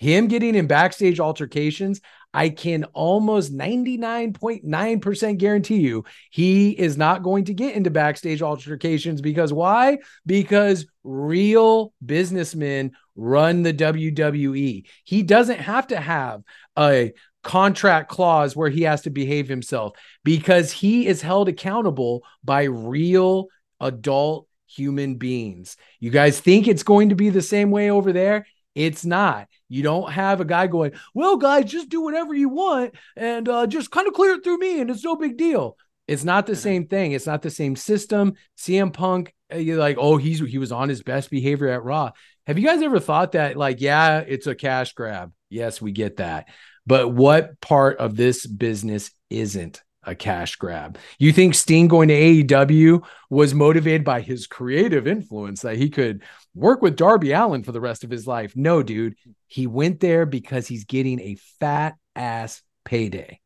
[0.00, 2.00] Him getting in backstage altercations,
[2.32, 9.20] I can almost 99.9% guarantee you he is not going to get into backstage altercations
[9.20, 9.98] because why?
[10.24, 14.86] Because real businessmen run the WWE.
[15.04, 16.42] He doesn't have to have
[16.78, 19.92] a contract clause where he has to behave himself
[20.24, 23.48] because he is held accountable by real
[23.80, 25.76] adult human beings.
[25.98, 28.46] You guys think it's going to be the same way over there?
[28.74, 29.48] It's not.
[29.68, 33.66] You don't have a guy going, well, guys, just do whatever you want and uh,
[33.66, 35.76] just kind of clear it through me, and it's no big deal.
[36.08, 36.62] It's not the Mhm.
[36.62, 37.12] same thing.
[37.12, 38.34] It's not the same system.
[38.56, 42.10] CM Punk, uh, you're like, oh, he's he was on his best behavior at Raw.
[42.46, 45.32] Have you guys ever thought that, like, yeah, it's a cash grab?
[45.50, 46.48] Yes, we get that.
[46.86, 50.98] But what part of this business isn't a cash grab?
[51.18, 56.22] You think Steen going to AEW was motivated by his creative influence that he could
[56.54, 58.56] work with Darby Allin for the rest of his life?
[58.56, 59.14] No, dude.
[59.46, 63.40] He went there because he's getting a fat ass payday.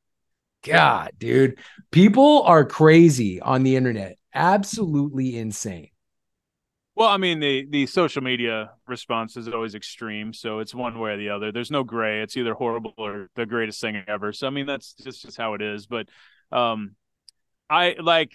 [0.63, 1.59] God, dude.
[1.91, 4.17] People are crazy on the internet.
[4.35, 5.91] Absolutely insane.
[6.97, 11.13] Well, I mean, the the social media response is always extreme, so it's one way
[11.13, 11.51] or the other.
[11.51, 12.23] There's no gray.
[12.23, 14.33] It's either horrible or the greatest thing ever.
[14.33, 15.87] So I mean, that's just just how it is.
[15.87, 16.09] But
[16.55, 16.95] um,
[17.69, 18.33] I like.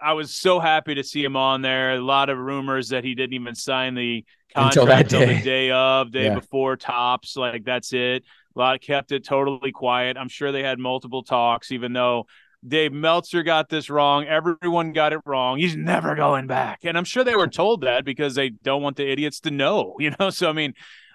[0.00, 1.96] I was so happy to see him on there.
[1.96, 5.34] A lot of rumors that he didn't even sign the Until contract until day.
[5.38, 6.34] the day of, day Yeah.
[6.34, 7.36] before tops.
[7.36, 8.22] Like that's it.
[8.54, 10.16] A lot kept it totally quiet.
[10.16, 12.26] I'm sure they had multiple talks, even though
[12.66, 14.24] Dave Meltzer got this wrong.
[14.24, 15.58] Everyone got it wrong.
[15.58, 16.84] He's never going back.
[16.84, 19.96] And I'm sure they were told that because they don't want the idiots to know,
[20.00, 20.30] you know?
[20.30, 20.74] So, I mean,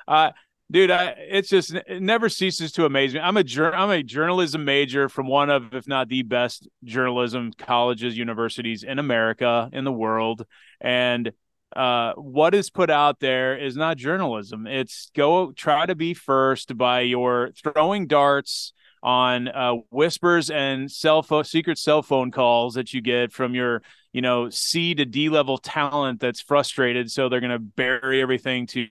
[0.09, 0.31] uh,
[0.71, 3.19] dude, I, it's just, it never ceases to amaze me.
[3.19, 8.17] I'm a, I'm a journalism major from one of, if not the best journalism colleges,
[8.17, 10.45] universities in America, in the world.
[10.81, 11.31] And,
[11.75, 14.67] uh, what is put out there is not journalism.
[14.67, 21.21] It's go try to be first by your throwing darts on uh, whispers and cell
[21.21, 23.81] phone secret cell phone calls that you get from your
[24.13, 28.67] you know C to D level talent that's frustrated, so they're going to bury everything
[28.67, 28.87] to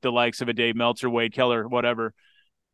[0.00, 2.14] the likes of a Dave Meltzer, Wade Keller, whatever.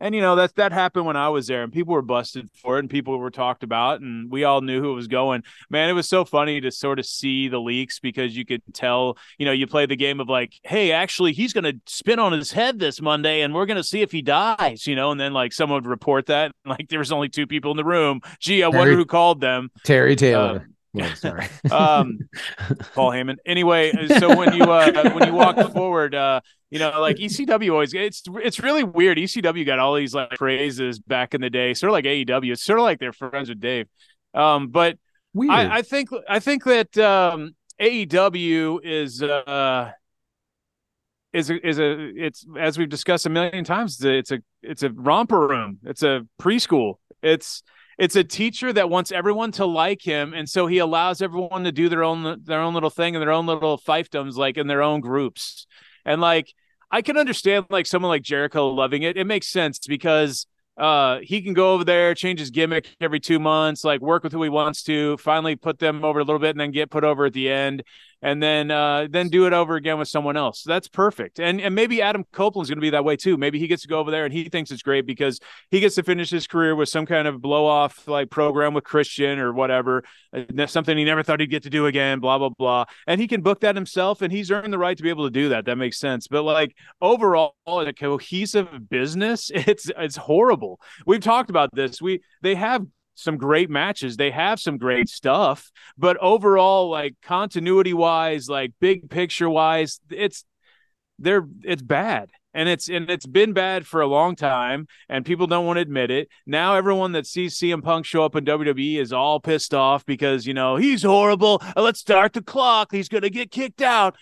[0.00, 2.76] And you know that that happened when I was there, and people were busted for
[2.76, 5.42] it, and people were talked about, and we all knew who it was going.
[5.70, 9.18] Man, it was so funny to sort of see the leaks because you could tell.
[9.38, 12.30] You know, you play the game of like, hey, actually, he's going to spin on
[12.30, 14.86] his head this Monday, and we're going to see if he dies.
[14.86, 17.48] You know, and then like someone would report that, and, like there was only two
[17.48, 18.20] people in the room.
[18.38, 19.68] Gee, I wonder who called them.
[19.82, 20.68] Terry Taylor.
[20.94, 21.48] Well, sorry.
[21.70, 22.28] Um,
[22.94, 23.36] Paul Heyman.
[23.44, 27.94] Anyway, so when you uh, when you walk forward, uh, you know, like ECW always
[27.94, 29.18] it's it's really weird.
[29.18, 32.52] ECW got all these like phrases back in the day, sort of like AEW.
[32.52, 33.86] It's sort of like they're friends with Dave.
[34.34, 34.98] Um, but.
[35.50, 39.92] I, I think I think that um, AEW is uh
[41.32, 44.90] is a, is a it's as we've discussed a million times it's a it's a
[44.90, 47.62] romper room it's a preschool it's
[47.98, 51.72] it's a teacher that wants everyone to like him and so he allows everyone to
[51.72, 54.82] do their own their own little thing and their own little fiefdoms like in their
[54.82, 55.66] own groups
[56.08, 56.52] and like
[56.90, 59.16] I can understand like someone like Jericho loving it.
[59.16, 63.40] It makes sense because uh he can go over there change his gimmick every two
[63.40, 66.50] months like work with who he wants to finally put them over a little bit
[66.50, 67.82] and then get put over at the end
[68.22, 70.62] and then uh then do it over again with someone else.
[70.62, 71.38] That's perfect.
[71.38, 73.36] And and maybe adam copeland's going to be that way too.
[73.36, 75.94] Maybe he gets to go over there and he thinks it's great because he gets
[75.96, 79.52] to finish his career with some kind of blow off like program with christian or
[79.52, 80.04] whatever
[80.66, 82.84] something he never thought he'd get to do again blah blah blah.
[83.06, 85.30] And he can book that himself and he's earned the right to be able to
[85.30, 85.64] do that.
[85.64, 86.26] That makes sense.
[86.26, 90.80] But like overall a cohesive business it's it's horrible.
[91.06, 92.02] We've talked about this.
[92.02, 92.86] We they have
[93.18, 99.10] some great matches they have some great stuff but overall like continuity wise like big
[99.10, 100.44] picture wise it's
[101.18, 105.46] they're it's bad and it's and it's been bad for a long time and people
[105.46, 108.98] don't want to admit it now everyone that sees CM Punk show up in WWE
[108.98, 113.08] is all pissed off because you know he's horrible Uh, let's start the clock he's
[113.08, 114.16] going to get kicked out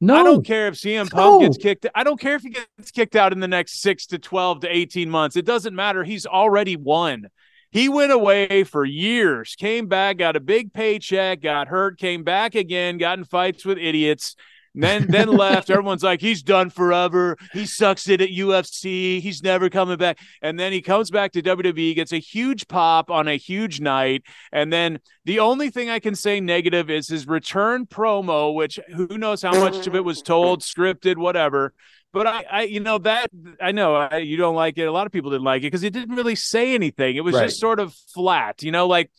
[0.00, 1.40] no, I don't care if CM Punk No.
[1.40, 1.86] gets kicked.
[1.94, 4.68] I don't care if he gets kicked out in the next six to 12 to
[4.68, 5.36] 18 months.
[5.36, 6.04] It doesn't matter.
[6.04, 7.28] He's already won.
[7.76, 12.54] He went away for years, came back, got a big paycheck, got hurt, came back
[12.54, 14.34] again, got in fights with idiots,
[14.74, 15.68] then then left.
[15.68, 17.36] Everyone's like, he's done forever.
[17.52, 19.20] He sucks it at UFC.
[19.20, 20.18] He's never coming back.
[20.40, 24.22] And then he comes back to WWE, gets a huge pop on a huge night.
[24.52, 29.18] And then the only thing I can say negative is his return promo, which who
[29.18, 31.74] knows how much of it was told, scripted, whatever.
[32.12, 34.84] But I, I, you know that I know I, you don't like it.
[34.84, 37.16] A lot of people didn't like it because it didn't really say anything.
[37.16, 37.44] It was Right.
[37.44, 38.86] just sort of flat, you know.
[38.86, 39.10] Like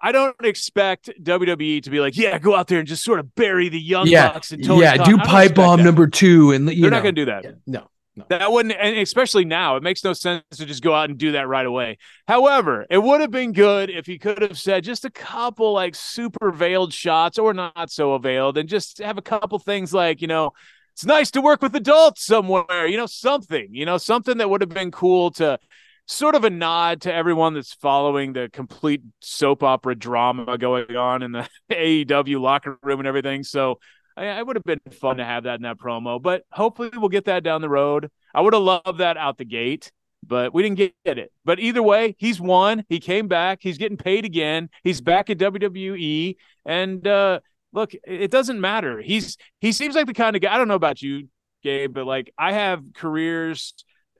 [0.00, 3.34] I don't expect WWE to be like, yeah, go out there and just sort of
[3.34, 4.32] bury the young Yeah.
[4.32, 5.08] bucks and Tony yeah, Khan.
[5.08, 5.84] do pipe bomb that.
[5.84, 7.44] number two, and you They're know, not going to do that.
[7.44, 11.08] yeah, no, That wouldn't, and especially now, it makes no sense to just go out
[11.08, 11.96] and do that right away.
[12.28, 15.94] However, it would have been good if he could have said just a couple like
[15.94, 20.28] super veiled shots or not so veiled, and just have a couple things like, you
[20.28, 20.50] know,
[20.94, 24.60] it's nice to work with adults somewhere, you know, something, you know, something that would
[24.60, 25.58] have been cool to
[26.06, 31.22] sort of a nod to everyone that's following the complete soap opera drama going on
[31.22, 33.42] in the AEW locker room and everything.
[33.42, 33.80] So,
[34.16, 37.08] I, I would have been fun to have that in that promo, but hopefully we'll
[37.08, 38.10] get that down the road.
[38.32, 39.90] I would have loved that out the gate,
[40.22, 41.32] but we didn't get it.
[41.44, 42.84] But either way, he's won.
[42.88, 43.58] He came back.
[43.62, 44.70] He's getting paid again.
[44.82, 46.36] He's back at WWE.
[46.64, 47.40] And uh,
[47.74, 49.02] look, it doesn't matter.
[49.02, 50.54] He's he seems like the kind of guy.
[50.54, 51.28] I don't know about you,
[51.62, 53.74] Gabe, but like I have careers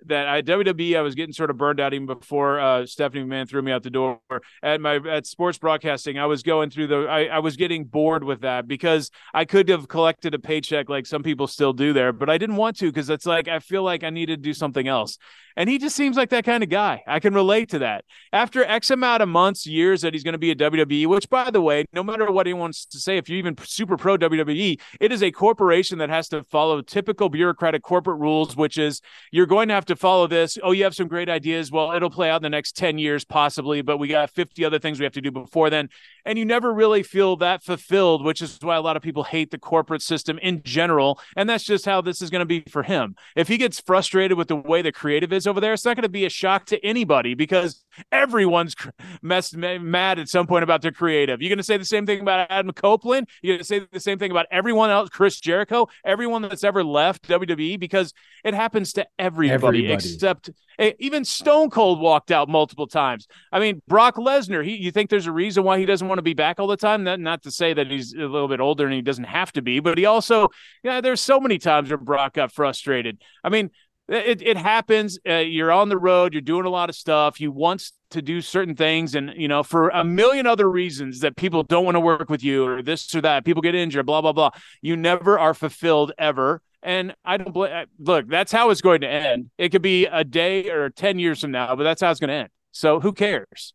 [0.06, 3.48] that I WWE I was getting sort of burned out even before uh, Stephanie McMahon
[3.48, 4.20] threw me out the door
[4.62, 6.18] at my at sports broadcasting.
[6.18, 9.68] I was going through the I, I was getting bored with that because I could
[9.68, 12.86] have collected a paycheck like some people still do there, but I didn't want to
[12.86, 15.18] because it's like I feel like I need to do something else.
[15.56, 17.02] And he just seems like that kind of guy.
[17.06, 18.04] I can relate to that.
[18.32, 21.50] After X amount of months, years that he's going to be at WWE, which by
[21.50, 24.80] the way, no matter what he wants to say, if you're even super pro WWE,
[25.00, 29.46] it is a corporation that has to follow typical bureaucratic corporate rules, which is you're
[29.46, 30.58] going to have to follow this.
[30.62, 31.70] Oh, you have some great ideas.
[31.70, 34.78] Well, it'll play out in the next 10 years, possibly, but we got 50 other
[34.78, 35.88] things we have to do before then.
[36.24, 39.50] And you never really feel that fulfilled, which is why a lot of people hate
[39.50, 41.20] the corporate system in general.
[41.36, 43.14] And that's just how this is going to be for him.
[43.36, 46.02] If he gets frustrated with the way the creative is over there, it's not going
[46.02, 48.74] to be a shock to anybody because everyone's
[49.22, 51.40] messed mad at some point about their creative.
[51.40, 53.28] You're going to say the same thing about Adam Copeland.
[53.42, 56.84] You're going to say the same thing about everyone else, Chris Jericho, everyone that's ever
[56.84, 58.12] left WWE because
[58.44, 59.92] it happens to everybody, everybody.
[59.92, 63.26] except eh, even Stone Cold walked out multiple times.
[63.52, 66.22] I mean, Brock Lesnar, he, you think there's a reason why he doesn't want to
[66.22, 67.04] be back all the time?
[67.04, 69.62] Not, not to say that he's a little bit older and he doesn't have to
[69.62, 70.48] be, but he also,
[70.82, 73.20] yeah, there's so many times where Brock got frustrated.
[73.42, 73.70] I mean,
[74.08, 75.18] it, it happens.
[75.26, 76.34] Uh, you're on the road.
[76.34, 77.40] You're doing a lot of stuff.
[77.40, 81.36] You want to do certain things, and you know, for a million other reasons that
[81.36, 83.44] people don't want to work with you, or this or that.
[83.44, 84.04] People get injured.
[84.04, 84.50] Blah blah blah.
[84.82, 86.60] You never are fulfilled ever.
[86.82, 87.64] And I don't bl-
[87.98, 88.28] look.
[88.28, 89.50] That's how it's going to end.
[89.56, 92.28] It could be a day or ten years from now, but that's how it's going
[92.28, 92.48] to end.
[92.72, 93.72] So who cares?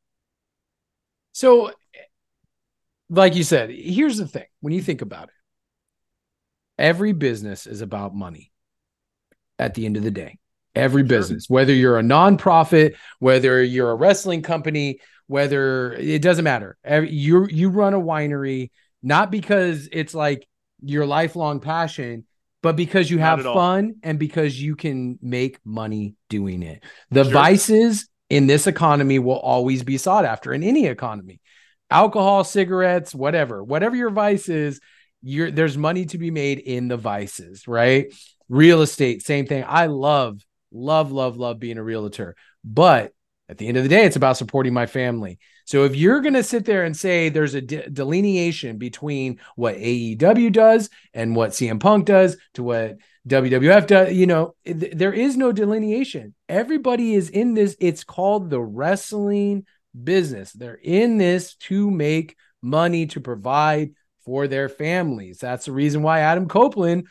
[1.31, 1.71] So,
[3.09, 5.33] like you said, here's the thing: when you think about it,
[6.77, 8.48] every business is about money
[9.59, 10.39] at the end of the day.
[10.75, 11.55] Every business, sure.
[11.55, 16.77] whether you're a nonprofit, whether you're a wrestling company, whether it doesn't matter.
[16.87, 18.69] You you run a winery
[19.01, 20.47] not because it's like
[20.81, 22.25] your lifelong passion,
[22.61, 26.83] but because you have fun and because you can make money doing it.
[27.11, 27.33] The sure.
[27.33, 31.39] vices in this economy will always be sought after in any economy.
[31.89, 34.79] Alcohol, cigarettes, whatever, whatever your vice is,
[35.21, 38.13] you're, there's money to be made in the vices, right?
[38.49, 39.63] Real estate, same thing.
[39.67, 42.35] I love, love, love, love being a realtor.
[42.63, 43.13] But
[43.47, 45.39] at the end of the day, it's about supporting my family.
[45.65, 49.75] So if you're going to sit there and say there's a de- delineation between what
[49.75, 55.13] AEW does and what CM Punk does to what WWF does, you know, th- there
[55.13, 56.33] is no delineation.
[56.47, 57.75] Everybody is in this.
[57.79, 59.65] It's called the wrestling
[60.03, 60.51] business.
[60.51, 63.91] They're in this to make money to provide
[64.25, 65.39] for their families.
[65.39, 67.07] That's the reason why Adam Copeland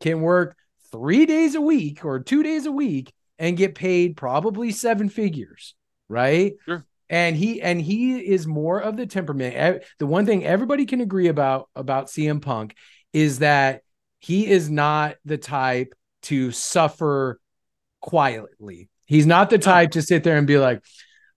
[0.00, 0.56] can work
[0.92, 5.74] three days a week or two days a week and get paid probably seven figures,
[6.08, 6.52] right?
[6.64, 6.86] Sure.
[7.10, 9.82] And he and he is more of the temperament.
[9.98, 12.76] The one thing everybody can agree about about CM Punk
[13.12, 13.82] is that
[14.20, 17.40] he is not the type to suffer
[18.00, 18.88] quietly.
[19.06, 20.82] He's not the type to sit there and be like,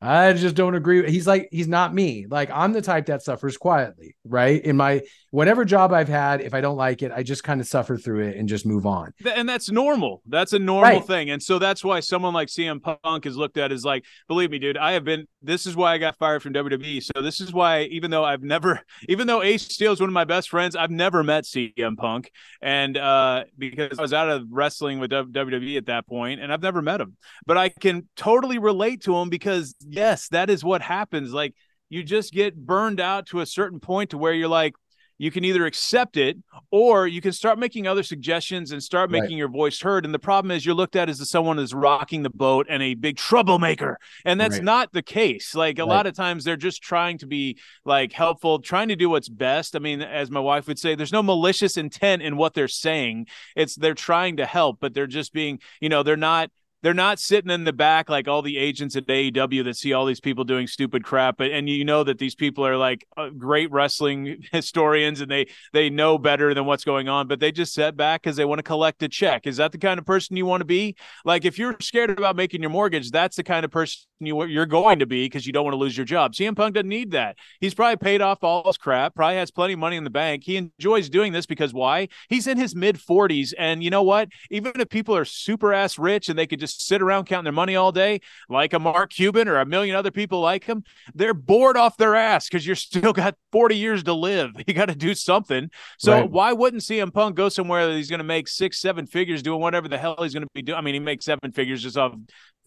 [0.02, 1.10] I just don't agree.
[1.10, 2.28] He's like, he's not me.
[2.30, 4.64] Like, I'm the type that suffers quietly, right?
[4.64, 5.02] In my
[5.36, 8.22] whatever job I've had, if I don't like it, I just kind of suffer through
[8.22, 9.12] it and just move on.
[9.26, 10.22] And that's normal.
[10.26, 11.06] That's a normal right.
[11.06, 11.30] thing.
[11.30, 14.60] And so that's why someone like CM Punk is looked at as like, believe me,
[14.60, 17.04] dude, I have been, this is why I got fired from WWE.
[17.04, 20.14] So this is why, even though I've never, even though Ace Steel is one of
[20.14, 22.32] my best friends, I've never met CM Punk.
[22.62, 26.62] And uh, because I was out of wrestling with WWE at that point, and I've
[26.62, 30.82] never met him, but I can totally relate to him because, yes, that is what
[30.82, 31.34] happens.
[31.34, 31.56] Like,
[31.90, 34.74] you just get burned out to a certain point to where you're like,
[35.18, 36.38] you can either accept it
[36.72, 39.38] or you can start making other suggestions and start making right.
[39.38, 40.06] your voice heard.
[40.06, 42.96] And the problem is you're looked at as someone who's rocking the boat and a
[42.96, 43.98] big troublemaker.
[44.26, 44.64] And that's right.
[44.64, 45.56] not the case.
[45.56, 45.90] Like a right.
[45.90, 49.76] lot of times they're just trying to be like helpful, trying to do what's best.
[49.76, 53.28] I mean, as my wife would say, there's no malicious intent in what they're saying.
[53.56, 56.50] It's they're trying to help, but they're just being, you know, they're not
[56.86, 60.06] they're not sitting in the back like all the agents at AEW that see all
[60.06, 61.40] these people doing stupid crap.
[61.40, 65.90] And you know that these people are like uh, great wrestling historians and they they
[65.90, 68.64] know better than what's going on, but they just sit back because they want to
[68.64, 69.48] collect a check.
[69.48, 70.96] Is that the kind of person you want to be?
[71.26, 74.68] Like if you're scared about making your mortgage, that's the kind of person you you're
[74.68, 76.34] going to be because you don't want to lose your job.
[76.34, 77.36] CM Punk doesn't need that.
[77.62, 79.16] He's probably paid off all his crap.
[79.16, 80.44] Probably has plenty of money in the bank.
[80.44, 82.10] He enjoys doing this because why?
[82.30, 84.30] He's in his mid 40s, and you know what?
[84.52, 87.54] Even if people are super ass rich and they could just sit around counting their
[87.54, 90.84] money all day, like a Mark Cuban or a million other people like him.
[91.14, 94.52] They're bored off their ass because you're still got 40 years to live.
[94.68, 95.70] You got to do something.
[96.00, 96.30] So right.
[96.30, 99.62] why wouldn't CM Punk go somewhere that he's going to make six, seven figures doing
[99.62, 100.78] whatever the hell he's going to be doing?
[100.78, 102.16] I mean, he makes seven figures just off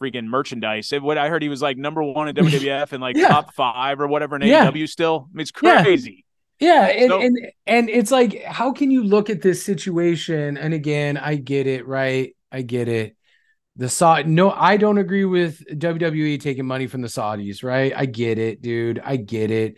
[0.00, 0.92] freaking merchandise.
[0.92, 3.28] What I heard, he was like number one in WWF and like yeah.
[3.28, 4.70] top five or whatever in yeah.
[4.70, 5.28] AEW still.
[5.28, 6.24] I mean, it's crazy.
[6.61, 10.56] Yeah, and, so, and and it's like, how can you look at this situation?
[10.56, 12.34] And again, I get it, right?
[12.50, 13.16] I get it
[13.79, 17.93] The Saudi, no, I don't agree with WWE taking money from the Saudis, right?
[17.97, 19.01] I get it, dude.
[19.03, 19.76] I get it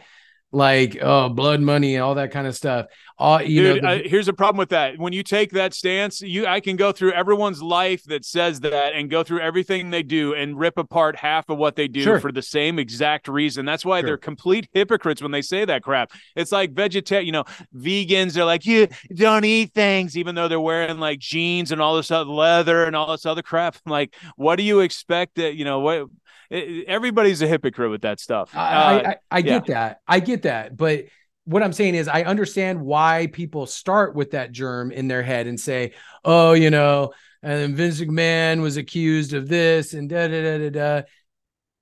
[0.53, 2.87] like oh blood money and all that kind of stuff.
[3.19, 4.99] Uh, you Dude, know the- uh, here's a problem with that.
[4.99, 8.95] When you take that stance you i can go through everyone's life that says that
[8.95, 12.19] and go through everything they do and rip apart half of what they do Sure.
[12.19, 13.65] for the same exact reason.
[13.65, 14.07] That's why Sure.
[14.09, 16.11] they're complete hypocrites when they say that crap.
[16.35, 17.45] It's like vegetarian you know
[17.77, 21.97] vegans are like you don't eat things even though they're wearing like jeans and all
[21.97, 23.77] this other leather and all this other crap.
[23.87, 26.07] I'm like what do you expect that you know what
[26.51, 29.43] it- everybody's a hypocrite with that stuff I, Uh, I, I, I yeah.
[29.43, 30.01] get that.
[30.07, 30.77] I get that.
[30.77, 31.05] But
[31.45, 35.47] what I'm saying is, I understand why people start with that germ in their head
[35.47, 35.93] and say,
[36.25, 40.59] oh, you know, and then Vince McMahon was accused of this and da da da
[40.59, 41.03] da da.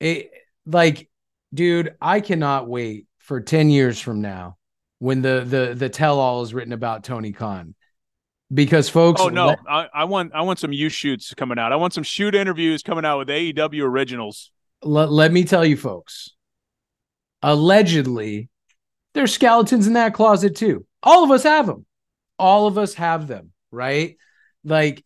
[0.01, 0.31] It,
[0.64, 1.11] like,
[1.53, 4.57] dude, I cannot wait for 10 years from now
[5.01, 7.75] when the the the tell all is written about Tony Khan.
[8.55, 11.73] Because folks, Oh no, let- I, I want I want some you shoots coming out.
[11.73, 14.51] I want some shoot interviews coming out with AEW originals.
[14.83, 16.31] Let, let me tell you folks.
[17.43, 18.49] Allegedly
[19.14, 20.87] there's skeletons in that closet too.
[21.03, 21.87] All of us have them
[22.39, 24.16] all of us have them right?
[24.64, 25.05] Like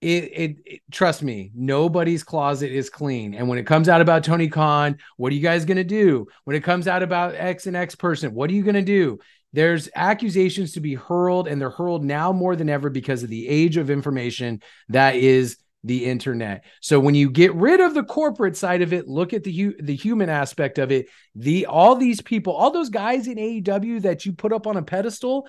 [0.00, 3.34] it, it, it trust me nobody's closet is clean.
[3.34, 6.26] And when it comes out about tony khan what are you guys going to do?
[6.44, 9.18] When it comes out about x and x person what are you going to do?
[9.54, 13.46] There's accusations to be hurled and they're hurled now more than ever because of the
[13.48, 16.64] age of information that is the internet.
[16.80, 19.76] So when you get rid of the corporate side of it, look at the hu-
[19.82, 21.06] the human aspect of it.
[21.34, 24.82] The all these people, all those guys in AEW that you put up on a
[24.82, 25.48] pedestal,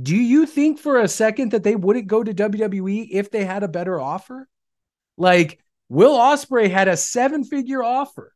[0.00, 3.62] do you think for a second that they wouldn't go to WWE if they had
[3.62, 4.48] a better offer?
[5.16, 8.32] Like Will Ospreay had a seven-figure offer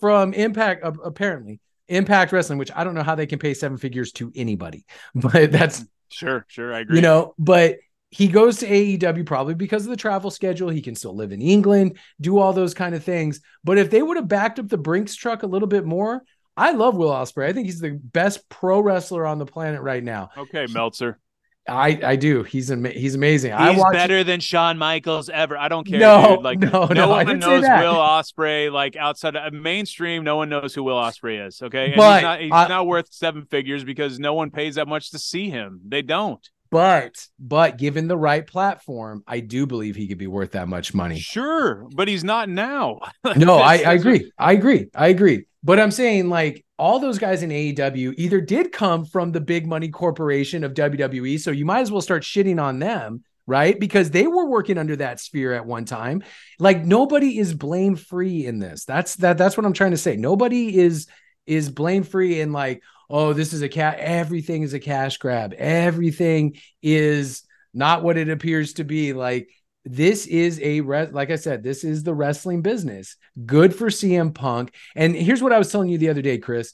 [0.00, 1.60] from Impact apparently.
[1.88, 5.52] Impact Wrestling, which I don't know how they can pay seven figures to anybody, but
[5.52, 6.96] that's Sure, sure, I agree.
[6.96, 7.76] you know, but
[8.14, 10.68] he goes to AEW probably because of the travel schedule.
[10.68, 13.40] He can still live in England, do all those kind of things.
[13.64, 16.22] But if they would have backed up the Brinks truck a little bit more,
[16.56, 17.46] I love Will Ospreay.
[17.48, 20.30] I think he's the best pro wrestler on the planet right now.
[20.36, 21.18] okay, Meltzer.
[21.66, 22.42] I I do.
[22.42, 23.52] He's ama- he's amazing.
[23.54, 25.56] I He's watch better than Shawn Michaels ever.
[25.56, 25.98] I don't care.
[25.98, 26.44] No, dude.
[26.44, 27.62] Like no, no, I one knows.
[27.62, 28.70] Will Ospreay.
[28.70, 31.62] Like outside of mainstream, no one knows who Will Ospreay is.
[31.62, 34.74] Okay, and But he's not he's I- not worth seven figures because no one pays
[34.74, 35.80] that much to see him.
[35.88, 36.46] They don't.
[36.74, 40.92] But but given the right platform, I do believe he could be worth that much
[40.92, 41.20] money.
[41.20, 42.98] Sure, but he's not now.
[43.36, 44.32] No, I, I agree.
[44.36, 44.88] I agree.
[44.92, 45.46] I agree.
[45.62, 49.68] But I'm saying like all those guys in AEW either did come from the big
[49.68, 53.78] money corporation of WWE, so you might as well start shitting on them, right?
[53.78, 56.24] Because they were working under that sphere at one time.
[56.58, 58.84] Like nobody is blame free in this.
[58.84, 59.38] That's that.
[59.38, 60.16] That's what I'm trying to say.
[60.16, 61.06] Nobody is
[61.46, 63.98] is blame free in like, oh, this is a cat.
[63.98, 65.54] Everything is a cash grab.
[65.56, 67.42] Everything is
[67.72, 69.12] not what it appears to be.
[69.12, 69.48] Like
[69.84, 73.16] this is a re- like I said, this is the wrestling business.
[73.44, 74.74] Good for CM Punk.
[74.94, 76.72] And here's what I was telling you the other day, Chris.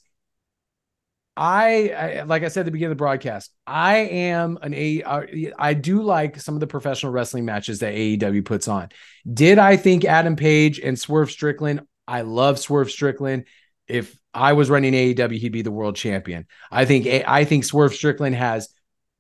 [1.37, 5.03] I, I like I said at the beginning of the broadcast, I am an A.
[5.03, 8.91] uh, do like some of the professional wrestling matches that AEW puts on.
[9.33, 11.83] Did I think Adam Page and Swerve Strickland?
[12.07, 13.45] I love Swerve Strickland.
[13.89, 16.47] If I was running AEW, he'd be the world champion.
[16.71, 18.69] I think I think Swerve Strickland has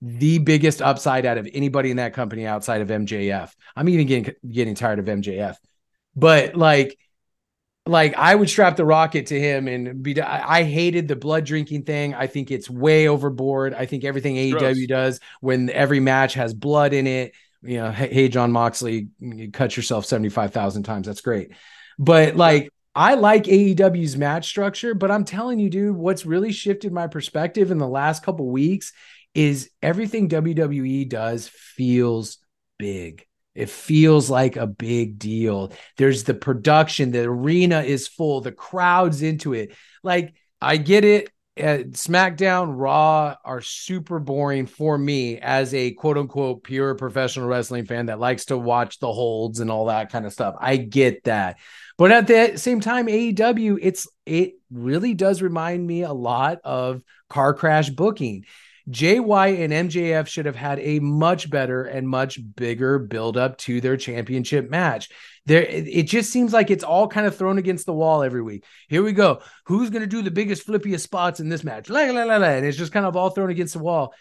[0.02, 3.52] the biggest upside out of anybody in that company outside of MJF.
[3.76, 5.56] I'm even getting getting tired of MJF,
[6.16, 6.98] but like,
[7.86, 10.20] like I would strap the rocket to him and be.
[10.20, 12.14] I, hated the blood drinking thing.
[12.14, 13.74] I think it's way overboard.
[13.74, 17.34] I think everything AEW does when every match has blood in it.
[17.62, 21.06] You know, hey, Jon Moxley, you cut yourself seventy five thousand times.
[21.06, 21.52] That's great,
[21.98, 22.70] but like.
[22.94, 27.70] I like AEW's match structure, but I'm telling you, dude, what's really shifted my perspective
[27.70, 28.92] in the last couple weeks
[29.34, 32.38] is everything WWE does feels
[32.78, 33.24] big.
[33.54, 35.72] It feels like a big deal.
[35.96, 39.74] There's the production, the arena is full, the crowd's into it.
[40.02, 41.30] Like, I get it.
[41.60, 48.06] SmackDown, Raw are super boring for me as a quote unquote pure professional wrestling fan
[48.06, 50.56] that likes to watch the holds and all that kind of stuff.
[50.58, 51.58] I get that.
[51.98, 57.02] But at the same time, AEW, it's it really does remind me a lot of
[57.28, 58.44] car crash booking.
[58.90, 63.80] White and MJF should have had a much better and much bigger build up to
[63.80, 65.08] their championship match.
[65.46, 68.64] There, it just seems like it's all kind of thrown against the wall every week.
[68.88, 69.42] Here we go.
[69.66, 71.88] Who's going to do the biggest flippiest spots in this match?
[71.88, 72.48] La, la, la, la.
[72.48, 74.14] And it's just kind of all thrown against the wall.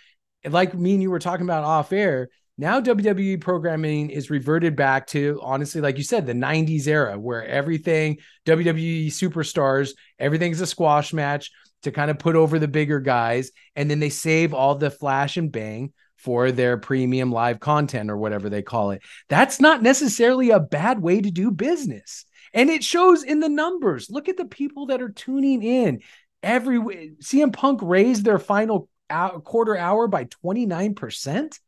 [0.45, 2.29] Like me and you were talking about off air.
[2.57, 7.45] Now WWE programming is reverted back to honestly, like you said, the 90s era where
[7.45, 11.51] everything WWE superstars, everything's a squash match
[11.83, 13.51] to kind of put over the bigger guys.
[13.75, 18.17] And then they save all the flash and bang for their premium live content or
[18.17, 19.01] whatever they call it.
[19.29, 22.25] That's not necessarily a bad way to do business.
[22.53, 24.09] And it shows in the numbers.
[24.09, 26.01] Look at the people that are tuning in.
[26.43, 26.79] Every
[27.21, 31.59] CM Punk raised their final quarter hour by 29%.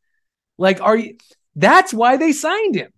[0.58, 1.16] Like, are you
[1.54, 2.92] that's why they signed him.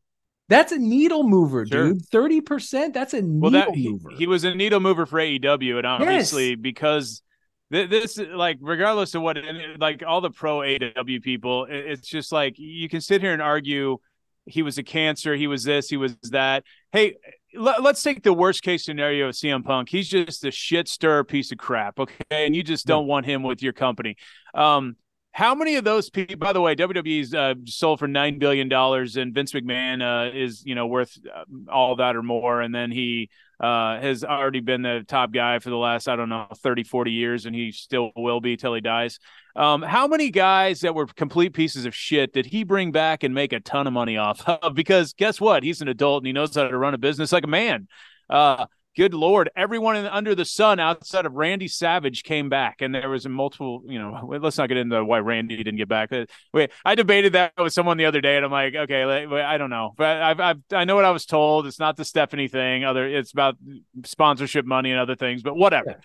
[0.49, 1.95] That's a needle mover, sure.
[1.95, 2.07] dude.
[2.11, 2.93] 30%.
[2.93, 4.11] That's a needle well, that, mover.
[4.11, 5.79] He, he, was a needle mover for AEW.
[5.79, 6.59] And obviously, yes.
[6.61, 7.23] because
[7.71, 9.39] this, like, regardless of what,
[9.79, 13.99] like, all the pro AEW people, it's just like you can sit here and argue
[14.47, 16.65] he was a cancer, he was this, he was that.
[16.93, 17.17] Hey,
[17.55, 19.89] let, us take the worst case scenario of CM Punk.
[19.89, 21.99] He's just a shit stir piece of crap.
[21.99, 22.15] Okay.
[22.31, 24.17] And you just don't want him with your company.
[24.55, 24.97] Um,
[25.35, 26.37] how many of those people?
[26.37, 30.65] By the way, WWE's uh, sold for nine billion dollars, and Vince McMahon uh, is
[30.65, 32.61] you know worth uh, all that or more.
[32.61, 36.29] And then he uh, has already been the top guy for the last I don't
[36.29, 39.19] know 30, 40 years, and he still will be till he dies.
[39.57, 43.35] Um, how many guys that were complete pieces of shit did he bring back and
[43.35, 44.75] make a ton of money off of?
[44.85, 45.65] Because guess what?
[45.65, 47.89] He's an adult and he knows how to run a business like a man.
[48.31, 48.67] Uh,
[48.97, 53.09] good lord, everyone in, under the sun outside of Randy Savage came back, and there
[53.09, 53.83] was a multiple.
[53.87, 56.13] You know, let's not get into why Randy didn't get back.
[56.13, 59.59] Uh, wait, I debated that with someone the other day, and I'm like, okay, I
[59.59, 61.67] don't know, but I've, I've I know what I was told.
[61.67, 62.85] It's not the Stephanie thing.
[62.85, 63.57] Other, it's about
[64.05, 65.91] sponsorship money and other things, but whatever.
[65.91, 65.97] Yeah.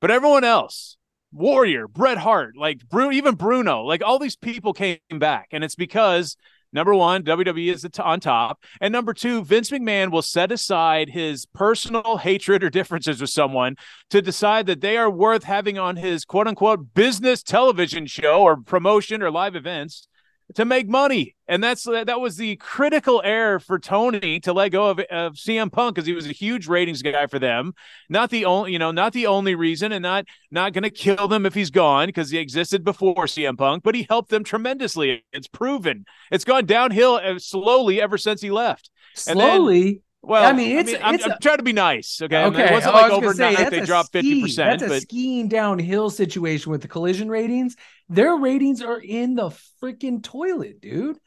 [0.00, 0.96] But everyone else,
[1.32, 5.76] Warrior, Bret Hart, like Bruno, even Bruno, like all these people came back, and it's
[5.76, 6.36] because
[6.72, 8.62] Number one, WWE is on top.
[8.80, 13.76] And number two, Vince McMahon will set aside his personal hatred or differences with someone
[14.10, 18.56] to decide that they are worth having on his quote unquote business television show or
[18.56, 20.08] promotion or live events
[20.54, 21.34] to make money.
[21.48, 25.70] And that's that was the critical error for Tony to let go of, of CM
[25.70, 27.74] Punk because he was a huge ratings guy for them.
[28.08, 31.28] Not the only, you know, not the only reason, and not not going to kill
[31.28, 35.24] them if he's gone because he existed before CM Punk, but he helped them tremendously.
[35.32, 36.04] It's proven.
[36.30, 38.90] It's gone downhill uh, slowly ever since he left.
[39.14, 40.02] Slowly.
[40.24, 42.20] Well, I mean, it's, I mean, it's I'm, a, I'm, trying to be nice.
[42.22, 42.44] Okay.
[42.44, 42.66] Okay.
[42.66, 44.56] It wasn't oh, like overnight say, they dropped 50%.
[44.56, 44.92] That's but...
[44.92, 47.76] a skiing downhill situation with the collision ratings.
[48.08, 49.50] Their ratings are in the
[49.82, 51.18] freaking toilet, dude.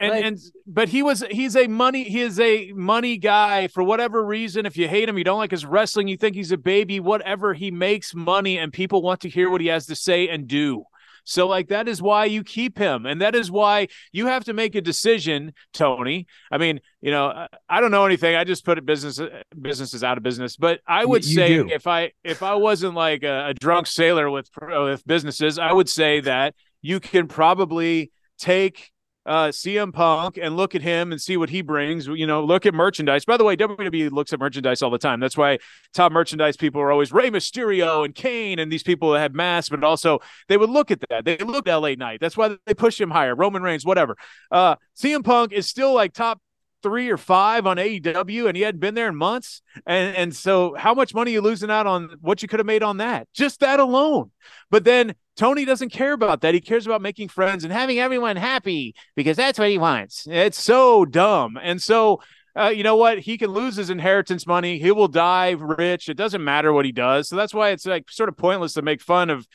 [0.00, 3.84] And, like, and but he was he's a money he is a money guy for
[3.84, 4.66] whatever reason.
[4.66, 7.54] If you hate him, you don't like his wrestling, you think he's a baby, whatever.
[7.54, 10.84] He makes money, and people want to hear what he has to say and do.
[11.24, 13.06] So, like, that is why you keep him.
[13.06, 16.26] And that is why you have to make a decision, Tony.
[16.50, 18.36] I mean, you know, I don't know anything.
[18.36, 20.56] I just put it business uh, businesses out of business.
[20.56, 21.68] But I would you say do.
[21.70, 25.88] if I if I wasn't like a, a drunk sailor with with businesses, I would
[25.88, 28.91] say that you can probably take
[29.24, 32.06] uh, CM Punk and look at him and see what he brings.
[32.06, 33.24] You know, look at merchandise.
[33.24, 35.20] By the way, WWE looks at merchandise all the time.
[35.20, 35.58] That's why
[35.94, 39.68] top merchandise people are always Rey Mysterio and Kane and these people that have masks,
[39.68, 41.24] but also they would look at that.
[41.24, 42.20] They look at LA Knight.
[42.20, 43.34] That's why they push him higher.
[43.34, 44.16] Roman Reigns, whatever.
[44.50, 46.40] Uh, CM Punk is still like top
[46.82, 49.62] three or five on AEW and he hadn't been there in months.
[49.86, 52.82] And and so how much money you losing out on what you could have made
[52.82, 53.28] on that?
[53.32, 54.30] Just that alone.
[54.70, 56.54] But then Tony doesn't care about that.
[56.54, 60.26] He cares about making friends and having everyone happy because that's what he wants.
[60.28, 61.58] It's so dumb.
[61.60, 62.20] And so
[62.54, 63.18] uh, you know what?
[63.18, 64.78] He can lose his inheritance money.
[64.78, 66.08] He will die rich.
[66.08, 67.28] It doesn't matter what he does.
[67.28, 69.46] So that's why it's like sort of pointless to make fun of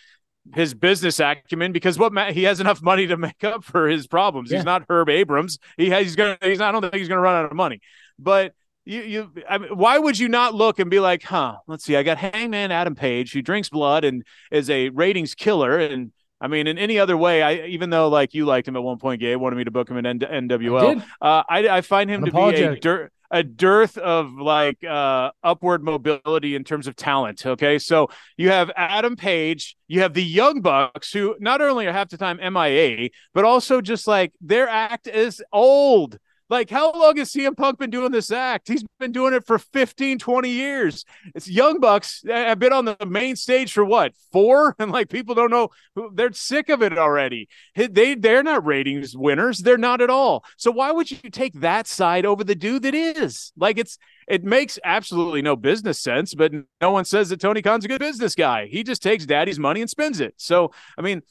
[0.54, 4.52] his business acumen because what he has enough money to make up for his problems.
[4.52, 4.58] Yeah.
[4.58, 5.60] He's not Herb Abrams.
[5.78, 7.82] He has, he's gonna he's not, I don't think he's gonna run out of money.
[8.18, 8.54] But
[8.86, 11.58] you you I mean, why would you not look and be like, huh?
[11.68, 11.95] Let's see.
[11.95, 16.12] I got Hangman Adam Page who drinks blood and is a ratings killer and.
[16.39, 19.00] I mean, in any other way, I even though like you liked him at one
[19.00, 21.04] point, Gabe wanted me to book him in N- NWL.
[21.20, 25.32] I, uh, I, I find him to be a dirt a dearth of like uh
[25.43, 27.45] upward mobility in terms of talent.
[27.45, 27.80] Okay.
[27.80, 32.09] So you have Adam Page, you have the Young Bucks, who not only are half
[32.09, 36.17] the time MIA, but also just like their act is old.
[36.50, 38.70] Like, how long has CM Punk been doing this act?
[38.70, 41.04] He's been doing it for 15, 20 years.
[41.36, 44.76] It's Young Bucks have been on the main stage for what, four?
[44.88, 45.70] And like, people don't know,
[46.14, 47.50] they're sick of it already.
[47.76, 49.60] They, they're not ratings winners.
[49.60, 50.45] They're not at all.
[50.56, 53.52] So why would you take that side over the dude that is?
[53.58, 57.86] Like, it's, it makes absolutely no business sense, but no one says that Tony Khan's
[57.86, 58.68] a good business guy.
[58.68, 60.36] He just takes daddy's money and spends it.
[60.38, 61.24] So, I mean,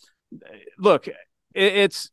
[0.78, 1.08] look,
[1.54, 2.10] it's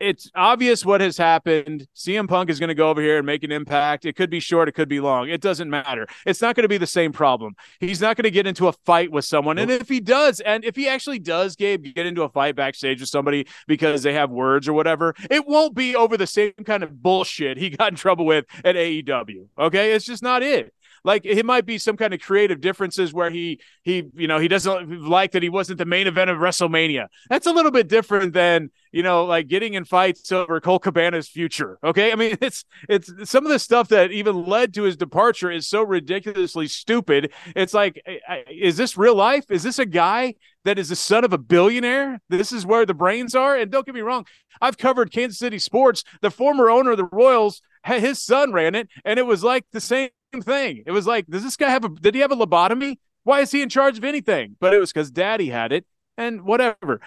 [0.00, 1.86] it's obvious what has happened.
[1.94, 4.04] CM Punk is going to go over here and make an impact.
[4.04, 5.28] It could be short, it could be long.
[5.28, 6.06] It doesn't matter.
[6.26, 7.54] It's not going to be the same problem.
[7.80, 9.58] He's not going to get into a fight with someone.
[9.58, 13.00] And if he does, and if he actually does, Gabe, get into a fight backstage
[13.00, 16.82] with somebody because they have words or whatever, it won't be over the same kind
[16.82, 19.46] of bullshit he got in trouble with at AEW.
[19.58, 19.92] Okay.
[19.92, 20.74] It's just not it.
[21.04, 24.48] Like it might be some kind of creative differences where he he you know he
[24.48, 27.08] doesn't like that he wasn't the main event of WrestleMania.
[27.28, 31.28] That's a little bit different than you know like getting in fights over Colt Cabana's
[31.28, 31.78] future.
[31.84, 35.50] Okay, I mean it's it's some of the stuff that even led to his departure
[35.50, 37.32] is so ridiculously stupid.
[37.54, 38.02] It's like,
[38.50, 39.50] is this real life?
[39.50, 40.34] Is this a guy
[40.64, 42.20] that is the son of a billionaire.
[42.28, 43.56] This is where the brains are.
[43.56, 44.26] And don't get me wrong,
[44.60, 46.04] I've covered Kansas City sports.
[46.22, 49.80] The former owner of the Royals, his son ran it, and it was like the
[49.80, 50.08] same
[50.42, 50.82] thing.
[50.86, 51.88] It was like, does this guy have a?
[51.88, 52.98] Did he have a lobotomy?
[53.24, 54.56] Why is he in charge of anything?
[54.60, 57.00] But it was because Daddy had it, and whatever.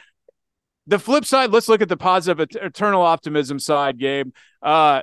[0.87, 4.31] The flip side, let's look at the positive eternal optimism side, Gabe.
[4.61, 5.01] Uh,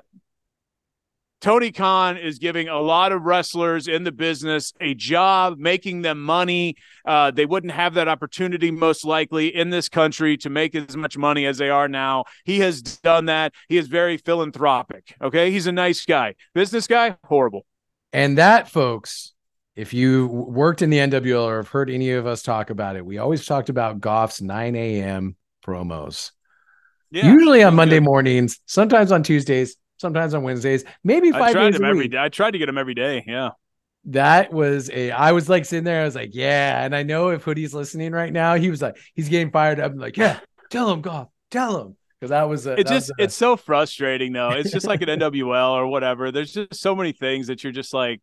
[1.45, 6.23] Tony Khan is giving a lot of wrestlers in the business a job, making them
[6.23, 6.75] money.
[7.05, 11.19] Uh, they wouldn't have that opportunity, most likely, in this country to make as much
[11.19, 12.25] money as they are now.
[12.47, 13.53] He has done that.
[13.69, 15.17] He is very philanthropic.
[15.21, 15.51] Okay.
[15.51, 16.35] He's a nice guy.
[16.55, 17.67] Business guy, horrible.
[18.15, 19.33] And that, folks,
[19.75, 23.05] if you worked in the NWL or have heard any of us talk about it,
[23.05, 25.35] we always talked about Goff's 9 a.m.
[25.67, 26.31] promos.
[27.11, 28.05] Yeah, Usually on Monday good.
[28.05, 32.19] mornings, sometimes on Tuesdays, sometimes on Wednesdays, maybe five I tried days him every day.
[32.19, 33.25] I tried to get them every day.
[33.27, 33.51] Yeah.
[34.07, 36.85] That was a I was like sitting there, I was like, yeah.
[36.85, 39.91] And I know if Hoodie's listening right now, he was like, he's getting fired up.
[39.91, 40.39] I'm like, yeah,
[40.71, 41.97] tell him, Goff, tell him.
[42.25, 44.53] Because that was a, it just a, it's so frustrating though.
[44.53, 46.33] It's just like an NWL or whatever.
[46.33, 48.23] There's just so many things that you're just like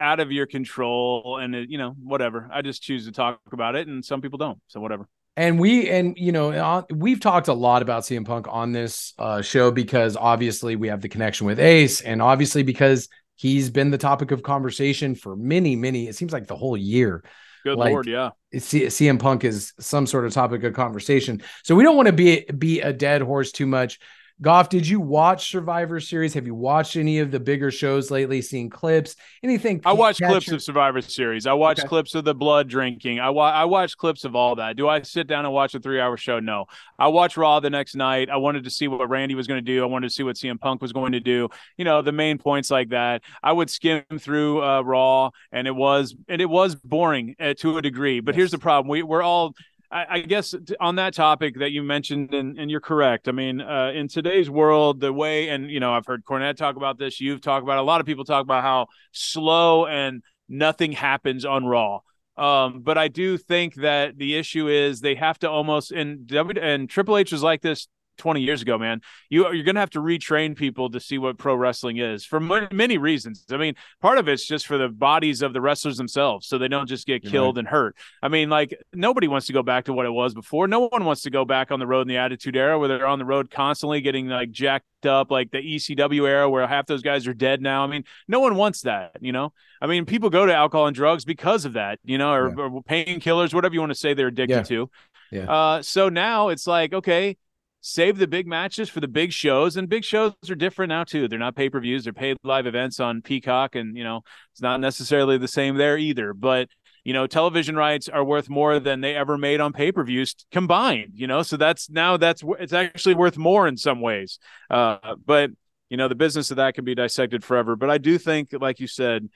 [0.00, 2.48] out of your control and it, you know, whatever.
[2.50, 4.58] I just choose to talk about it and some people don't.
[4.68, 5.06] So whatever.
[5.36, 9.12] And we and you know uh, we've talked a lot about CM Punk on this
[9.18, 13.90] uh, show because obviously we have the connection with Ace, and obviously because he's been
[13.90, 16.08] the topic of conversation for many, many.
[16.08, 17.22] It seems like the whole year.
[17.68, 18.30] Good like, lord, yeah.
[18.54, 22.46] CM Punk is some sort of topic of conversation, so we don't want to be
[22.56, 23.98] be a dead horse too much.
[24.40, 26.32] Goff, did you watch Survivor Series?
[26.34, 28.40] Have you watched any of the bigger shows lately?
[28.40, 29.16] Seen clips?
[29.42, 29.80] Anything?
[29.84, 31.44] I watched clips of Survivor Series.
[31.44, 31.88] I watched okay.
[31.88, 33.18] clips of the blood drinking.
[33.18, 34.76] I wa- I watched clips of all that.
[34.76, 36.38] Do I sit down and watch a three hour show?
[36.38, 36.66] No.
[37.00, 38.30] I watched Raw the next night.
[38.30, 39.82] I wanted to see what Randy was going to do.
[39.82, 41.48] I wanted to see what CM Punk was going to do.
[41.76, 43.22] You know, the main points like that.
[43.42, 47.78] I would skim through uh, Raw, and it was and it was boring uh, to
[47.78, 48.20] a degree.
[48.20, 48.38] But yes.
[48.38, 49.54] here's the problem: we we're all
[49.90, 53.28] I, I, guess on that topic that you mentioned, and, and you're correct.
[53.28, 56.76] I mean, uh, in today's world, the way, and you know, I've heard Cornette talk
[56.76, 57.20] about this.
[57.20, 61.64] You've talked about a lot of people talk about how slow and nothing happens on
[61.64, 62.00] Raw.
[62.36, 66.60] Um, but I do think that the issue is they have to almost and W
[66.60, 67.88] and Triple H was like this
[68.18, 69.00] 20 years ago, man.
[69.30, 72.40] You you're going to have to retrain people to see what pro wrestling is for
[72.40, 73.44] many reasons.
[73.50, 76.68] I mean, part of it's just for the bodies of the wrestlers themselves so they
[76.68, 77.60] don't just get killed right.
[77.60, 77.96] and hurt.
[78.22, 80.68] I mean, like nobody wants to go back to what it was before.
[80.68, 83.06] No one wants to go back on the road in the attitude era where they're
[83.06, 87.02] on the road constantly getting like jacked up like the ECW era where half those
[87.02, 87.84] guys are dead now.
[87.84, 89.52] I mean, no one wants that, you know.
[89.80, 92.54] I mean, people go to alcohol and drugs because of that, you know, or, yeah.
[92.56, 94.62] or painkillers, whatever you want to say they're addicted yeah.
[94.62, 94.90] to.
[95.30, 95.50] Yeah.
[95.50, 97.36] Uh, so now it's like, okay,
[97.80, 101.28] save the big matches for the big shows and big shows are different now too.
[101.28, 104.22] They're not pay-per-views they're paid live events on peacock and you know
[104.52, 106.34] it's not necessarily the same there either.
[106.34, 106.68] But
[107.04, 111.26] you know television rights are worth more than they ever made on pay-per-views combined you
[111.26, 111.42] know?
[111.42, 114.38] So that's now that's it's actually worth more in some ways.
[114.68, 115.50] Uh, but
[115.88, 117.76] you know the business of that can be dissected forever.
[117.76, 119.28] But i do think like you said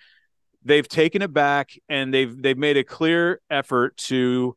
[0.64, 4.56] they've taken it back and they've they've made a clear effort to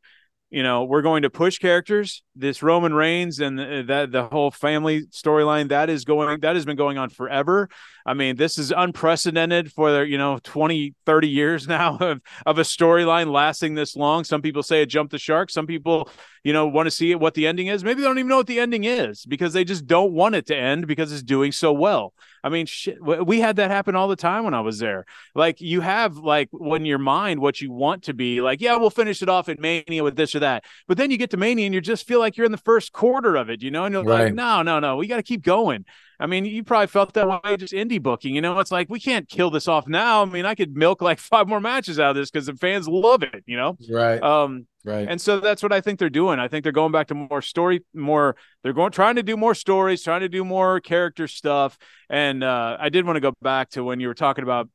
[0.49, 2.23] you know, we're going to push characters.
[2.35, 6.65] This Roman Reigns and the, that the whole family storyline that is going that has
[6.65, 7.69] been going on forever.
[8.05, 12.61] I mean, this is unprecedented for you know 20, 30 years now of, of a
[12.61, 14.23] storyline lasting this long.
[14.23, 15.49] Some people say it jumped the shark.
[15.49, 16.09] Some people,
[16.43, 17.83] you know, want to see what the ending is.
[17.83, 20.45] Maybe they don't even know what the ending is because they just don't want it
[20.47, 22.13] to end because it's doing so well.
[22.43, 25.05] I mean, shit, we had that happen all the time when I was there.
[25.33, 28.91] Like you have like when your mind what you want to be like, yeah, we'll
[28.91, 30.63] finish it off at Mania with this or that.
[30.87, 32.93] But then you get to Mania and you just feel like you're in the first
[32.93, 34.25] quarter of it, you know, and you're right.
[34.25, 35.85] like, no, no, no, we got to keep going.
[36.19, 38.35] I mean, you probably felt that way just indie booking.
[38.35, 40.21] You know, it's like we can't kill this off now.
[40.21, 42.87] I mean, I could milk like five more matches out of this because the fans
[42.87, 43.43] love it.
[43.45, 44.21] You know, right?
[44.21, 45.07] Um, right.
[45.09, 46.39] And so that's what I think they're doing.
[46.39, 48.35] I think they're going back to more story, more.
[48.63, 51.77] They're going trying to do more stories, trying to do more character stuff.
[52.09, 54.69] And uh, I did want to go back to when you were talking about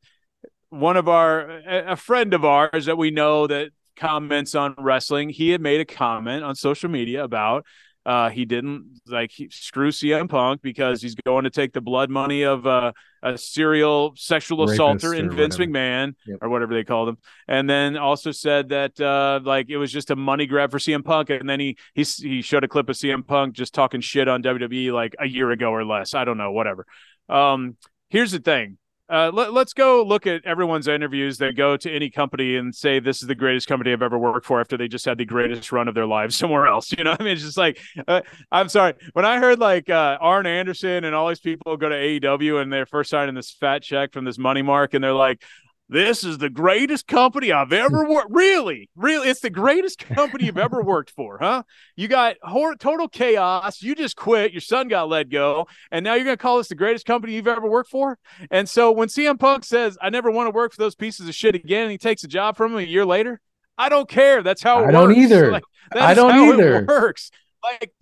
[0.70, 5.28] one of our a friend of ours that we know that comments on wrestling.
[5.28, 7.66] He had made a comment on social media about
[8.06, 12.08] uh, he didn't like he, screw CM Punk because he's going to take the blood
[12.10, 12.92] money of uh,
[13.22, 15.72] a serial sexual Rapist assaulter in Vince whatever.
[15.72, 16.38] McMahon yep.
[16.40, 20.10] or whatever they called him, and then also said that uh, like it was just
[20.10, 22.96] a money grab for CM Punk, and then he he he showed a clip of
[22.96, 26.14] CM Punk just talking shit on WWE like a year ago or less.
[26.14, 26.86] I don't know, whatever.
[27.28, 27.76] Um,
[28.08, 28.78] here's the thing.
[29.10, 33.00] Uh, let, us go look at everyone's interviews that go to any company and say
[33.00, 35.72] this is the greatest company I've ever worked for after they just had the greatest
[35.72, 36.92] run of their lives somewhere else.
[36.92, 38.20] You know, I mean, it's just like uh,
[38.52, 41.94] I'm sorry when I heard like uh, Arn Anderson and all these people go to
[41.94, 45.42] AEW and they're first signing this fat check from this money mark and they're like,
[45.90, 48.12] this is the greatest company I've ever hmm.
[48.12, 48.30] worked.
[48.30, 51.64] Really, really, it's the greatest company you've ever worked for, huh?
[51.96, 53.82] You got hor- total chaos.
[53.82, 54.52] You just quit.
[54.52, 57.34] Your son got let go, and now you're going to call this the greatest company
[57.34, 58.18] you've ever worked for.
[58.52, 61.34] And so when CM Punk says, "I never want to work for those pieces of
[61.34, 63.40] shit again," and he takes a job from him a year later,
[63.76, 64.44] I don't care.
[64.44, 65.50] That's how it I don't either.
[65.50, 66.84] Like, I don't either.
[66.86, 67.32] works.
[67.64, 67.92] Like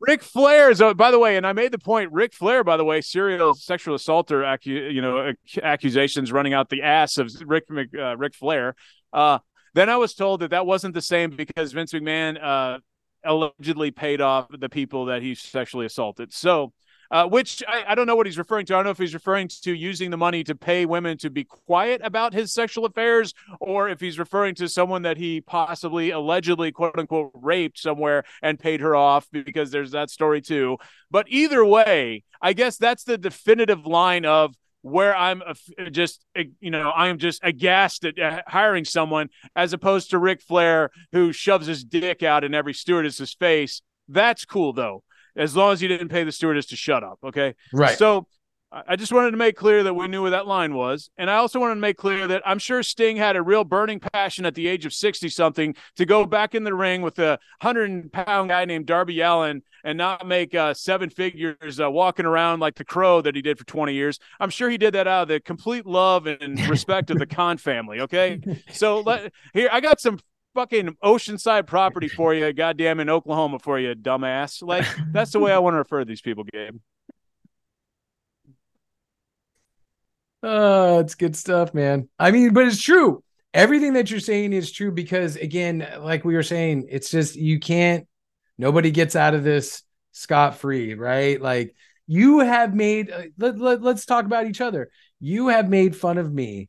[0.00, 2.12] Ric Flair is, uh, by the way, and I made the point.
[2.12, 5.32] Ric Flair, by the way, serial sexual assaulter, acu- you know,
[5.62, 7.64] accusations running out the ass of Ric
[7.98, 8.74] uh, Ric Flair.
[9.12, 9.38] Uh,
[9.74, 12.78] then I was told that that wasn't the same because Vince McMahon uh,
[13.24, 16.32] allegedly paid off the people that he sexually assaulted.
[16.32, 16.72] So
[17.10, 18.74] uh, which I, I, don't know what he's referring to.
[18.74, 21.44] I don't know if he's referring to using the money to pay women to be
[21.44, 26.70] quiet about his sexual affairs, or if he's referring to someone that he possibly allegedly
[26.70, 30.76] quote unquote raped somewhere and paid her off because there's that story too.
[31.10, 35.42] But either way, I guess that's the definitive line of where I'm
[35.90, 36.24] just,
[36.60, 41.66] you know, I'm just aghast at hiring someone as opposed to Ric Flair who shoves
[41.66, 43.82] his dick out in every stewardess's face.
[44.08, 45.02] That's cool though
[45.38, 47.18] as long as you didn't pay the stewardess to shut up.
[47.24, 47.54] Okay.
[47.72, 47.96] Right.
[47.96, 48.26] So
[48.70, 51.08] I just wanted to make clear that we knew where that line was.
[51.16, 53.98] And I also wanted to make clear that I'm sure Sting had a real burning
[53.98, 57.38] passion at the age of 60 something to go back in the ring with a
[57.62, 62.60] 100 pound guy named Darby Allin and not make uh, seven figures uh, walking around
[62.60, 64.18] like the crow that he did for 20 years.
[64.38, 67.56] I'm sure he did that out of the complete love and respect of the Khan
[67.56, 68.00] family.
[68.00, 68.38] Okay.
[68.72, 70.18] So let, here, I got some
[70.58, 74.60] fucking oceanside property for you, goddamn in Oklahoma for you, dumbass.
[74.60, 76.78] Like that's the way I want to refer to these people, Gabe.
[80.42, 82.08] Oh, it's good stuff, man.
[82.18, 83.22] I mean, but it's true.
[83.54, 87.60] Everything that you're saying is true because again, like we were saying, it's just you
[87.60, 88.08] can't
[88.56, 91.40] nobody gets out of this scot free, right?
[91.40, 91.76] Like
[92.08, 94.90] you have made uh, let, let, let's talk about each other.
[95.20, 96.68] You have made fun of me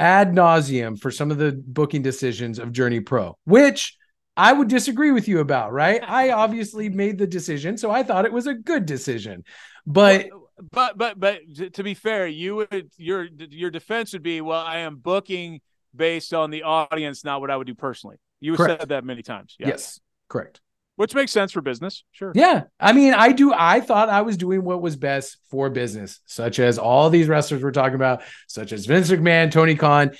[0.00, 3.96] ad nauseum for some of the booking decisions of Journey Pro, which
[4.36, 6.02] I would disagree with you about, right?
[6.06, 9.44] I obviously made the decision, so I thought it was a good decision.
[9.86, 10.28] But
[10.72, 11.40] but but but
[11.74, 15.60] to be fair, you would your your defense would be, well, I am booking
[15.94, 18.16] based on the audience, not what I would do personally.
[18.40, 19.54] You said that many times.
[19.58, 19.68] Yeah.
[19.68, 20.60] Yes, correct
[21.00, 22.04] which makes sense for business.
[22.12, 22.30] Sure.
[22.34, 22.64] Yeah.
[22.78, 23.54] I mean, I do.
[23.56, 27.62] I thought I was doing what was best for business, such as all these wrestlers
[27.62, 30.10] we're talking about, such as Vince McMahon, Tony Khan,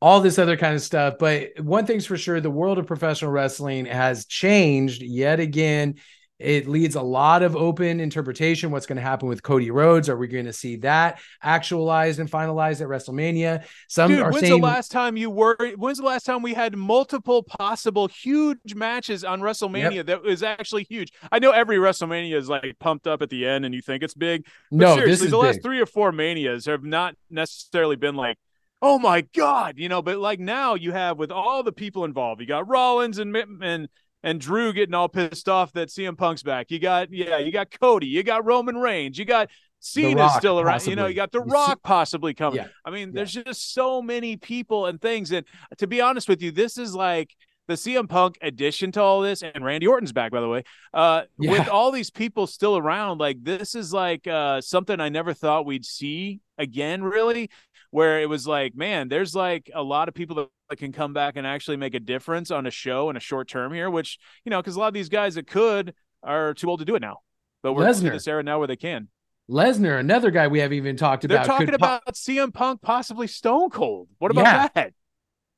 [0.00, 1.14] all this other kind of stuff.
[1.18, 5.96] But one thing's for sure the world of professional wrestling has changed yet again
[6.38, 8.70] it leads a lot of open interpretation.
[8.70, 10.08] What's going to happen with Cody Rhodes?
[10.08, 13.64] Are we going to see that actualized and finalized at WrestleMania?
[13.88, 15.56] Some Dude, when's saying, the last time you were?
[15.76, 20.06] When's the last time we had multiple possible huge matches on WrestleMania yep.
[20.06, 21.12] that was actually huge?
[21.32, 24.14] I know every WrestleMania is like pumped up at the end, and you think it's
[24.14, 24.46] big.
[24.70, 25.44] no, seriously, the big.
[25.44, 28.36] last three or four manias have not necessarily been like
[28.80, 32.40] oh my god you know but like now you have with all the people involved
[32.40, 33.88] you got rollins and and
[34.22, 36.70] and Drew getting all pissed off that CM Punk's back.
[36.70, 39.48] You got yeah, you got Cody, you got Roman Reigns, you got
[39.80, 40.74] Cena still around.
[40.74, 40.90] Possibly.
[40.92, 42.60] You know, you got The Rock possibly coming.
[42.60, 42.68] Yeah.
[42.84, 45.30] I mean, there's just so many people and things.
[45.30, 45.46] And
[45.78, 47.34] to be honest with you, this is like
[47.68, 50.64] the CM Punk addition to all this, and Randy Orton's back, by the way.
[50.92, 51.50] Uh, yeah.
[51.52, 55.66] With all these people still around, like this is like uh, something I never thought
[55.66, 57.50] we'd see again, really.
[57.90, 61.36] Where it was like, man, there's like a lot of people that can come back
[61.36, 64.50] and actually make a difference on a show in a short term here, which, you
[64.50, 67.00] know, because a lot of these guys that could are too old to do it
[67.00, 67.20] now.
[67.62, 69.08] But we're in this era now where they can.
[69.50, 71.46] Lesnar, another guy we haven't even talked They're about.
[71.46, 74.08] They're talking about po- CM Punk, possibly Stone Cold.
[74.18, 74.68] What about yeah.
[74.74, 74.92] that?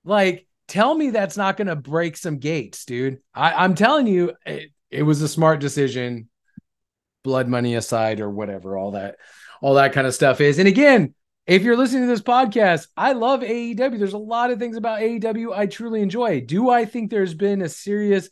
[0.04, 3.18] Like, tell me that's not going to break some gates, dude.
[3.34, 6.28] I, am telling you, it, it was a smart decision.
[7.22, 9.16] Blood money aside, or whatever, all that,
[9.60, 10.58] all that kind of stuff is.
[10.58, 11.14] And again,
[11.50, 13.98] if you're listening to this podcast, I love AEW.
[13.98, 16.42] There's a lot of things about AEW I truly enjoy.
[16.42, 18.28] Do I think there's been a serious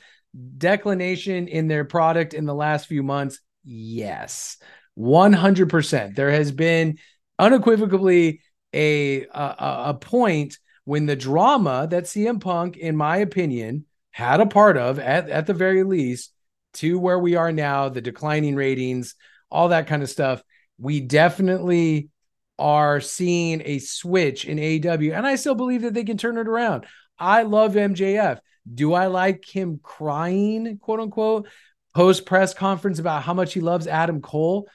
[0.57, 3.41] declination in their product in the last few months?
[3.65, 4.59] Yes,
[4.97, 6.15] 100%.
[6.15, 6.99] There has been
[7.41, 8.41] unequivocally
[8.73, 9.55] a, a,
[9.87, 15.01] a point when the drama that CM Punk, in my opinion, had a part of,
[15.01, 16.33] at, at the very least,
[16.75, 19.17] to where we are now, the declining ratings,
[19.51, 20.41] all that kind of stuff.
[20.79, 22.11] We definitely
[22.59, 26.49] are seeing a switch in AEW, and I still believe that they can turn it
[26.49, 26.87] around.
[27.19, 28.39] I love MJF.
[28.73, 31.49] Do I like him crying, quote unquote,
[31.95, 34.69] post press conference about how much he loves Adam Cole?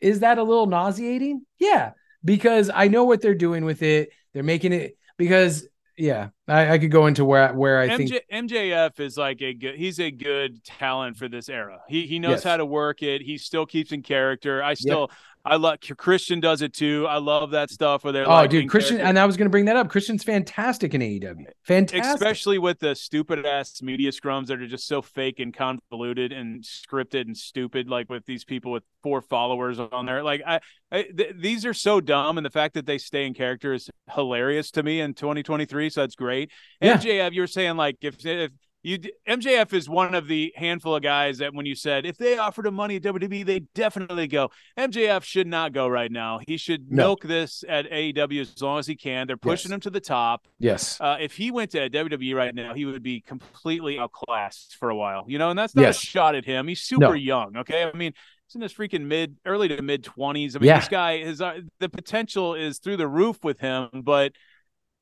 [0.00, 1.44] Is that a little nauseating?
[1.58, 1.92] Yeah.
[2.24, 4.10] because I know what they're doing with it.
[4.32, 5.66] They're making it because
[5.96, 9.54] yeah, I, I could go into where where I MJ, think MJF is like a
[9.54, 9.76] good.
[9.76, 11.80] He's a good talent for this era.
[11.88, 12.42] He he knows Yes.
[12.42, 13.22] how to work it.
[13.22, 14.60] He still keeps in character.
[14.62, 15.10] I still
[15.46, 17.06] I love Christian does it too.
[17.06, 19.08] I love that stuff where they're oh like dude Christian character.
[19.10, 19.88] and I was gonna bring that up.
[19.90, 21.44] Christian's fantastic in AEW.
[21.64, 22.14] Fantastic.
[22.14, 26.62] especially with the stupid ass media scrums that are just so fake and convoluted and
[26.64, 31.02] scripted and stupid like with these people with four followers on there like i, I
[31.02, 34.70] th- these are so dumb and the fact that they stay in character is hilarious
[34.72, 36.96] to me in 2023 so that's great Yeah.
[36.96, 38.50] mjf you're saying like if if
[38.84, 42.38] you MJF is one of the handful of guys that when you said if they
[42.38, 44.50] offered him money at WWE, they definitely go.
[44.78, 46.38] MJF should not go right now.
[46.46, 46.96] He should No.
[46.96, 49.26] milk this at AEW as long as he can.
[49.26, 49.74] They're pushing Yes.
[49.74, 50.46] him to the top.
[50.58, 51.00] yes.
[51.00, 54.96] Uh, if he went to WWE right now, he would be completely outclassed for a
[54.96, 55.50] while, you know.
[55.50, 56.02] And that's not Yes.
[56.02, 56.68] a shot at him.
[56.68, 57.12] He's super No.
[57.14, 57.56] young.
[57.56, 58.12] Okay, I mean,
[58.46, 60.54] he's in his freaking mid, early to mid twenties.
[60.56, 60.80] I mean, Yeah.
[60.80, 64.32] this guy is uh, the potential is through the roof with him, but.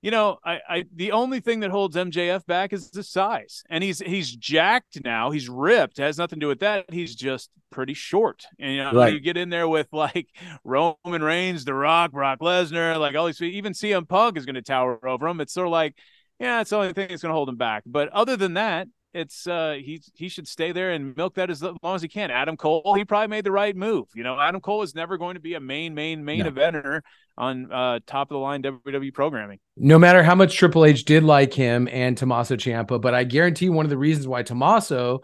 [0.03, 3.85] You know, I, I the only thing that holds MJF back is the size, and
[3.85, 5.31] he's he's jacked now.
[5.31, 5.99] He's ripped.
[6.01, 6.87] It has nothing to do with that.
[6.91, 8.45] He's just pretty short.
[8.59, 9.13] And you know, Right.
[9.13, 10.27] you get in there with like
[10.65, 13.41] Roman Reigns, The Rock, Brock Lesnar, like all these.
[13.41, 15.41] Even CM Punk is going to tower over him.
[15.41, 15.97] It's sort of like
[16.41, 17.85] yeah, it's the only thing that's going to hold him back.
[17.87, 21.63] But other than that, it's uh he he should stay there and milk that as
[21.63, 22.31] long as he can.
[22.31, 24.09] Adam Cole, he probably made the right move.
[24.15, 26.51] You know, Adam Cole is never going to be a main main main No.
[26.51, 27.01] eventer
[27.37, 29.59] on uh top of the line WWE programming.
[29.77, 33.69] no matter how much Triple H did like him and Tommaso Ciampa, but I guarantee
[33.71, 35.21] one of the reasons why Tommaso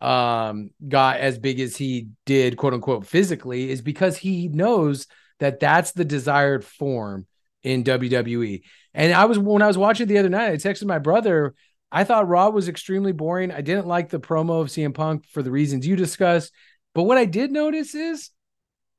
[0.00, 5.06] um got as big as he did, quote unquote, physically, is because he knows
[5.38, 7.26] that that's the desired form
[7.62, 8.62] in WWE.
[8.94, 11.54] And I was when I was watching the other night, I texted my brother.
[11.94, 13.50] I thought Raw was extremely boring.
[13.52, 16.50] I didn't like the promo of CM Punk for the reasons you discussed.
[16.94, 18.30] But what I did notice is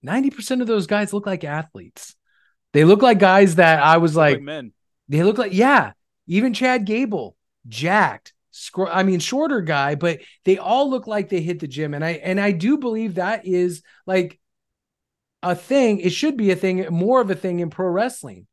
[0.06, 2.16] 90% of those guys look like athletes.
[2.72, 4.74] They look like guys that I was Like, like, men.
[5.10, 5.94] they look like, yeah,
[6.28, 7.36] even Chad Gable,
[7.68, 8.34] jacked,
[8.88, 11.96] I mean, shorter guy, but they all look like they hit the gym.
[11.96, 14.40] And I, and I do believe that is like
[15.42, 16.00] a thing.
[16.00, 18.46] It should be a thing, more of a thing in pro wrestling.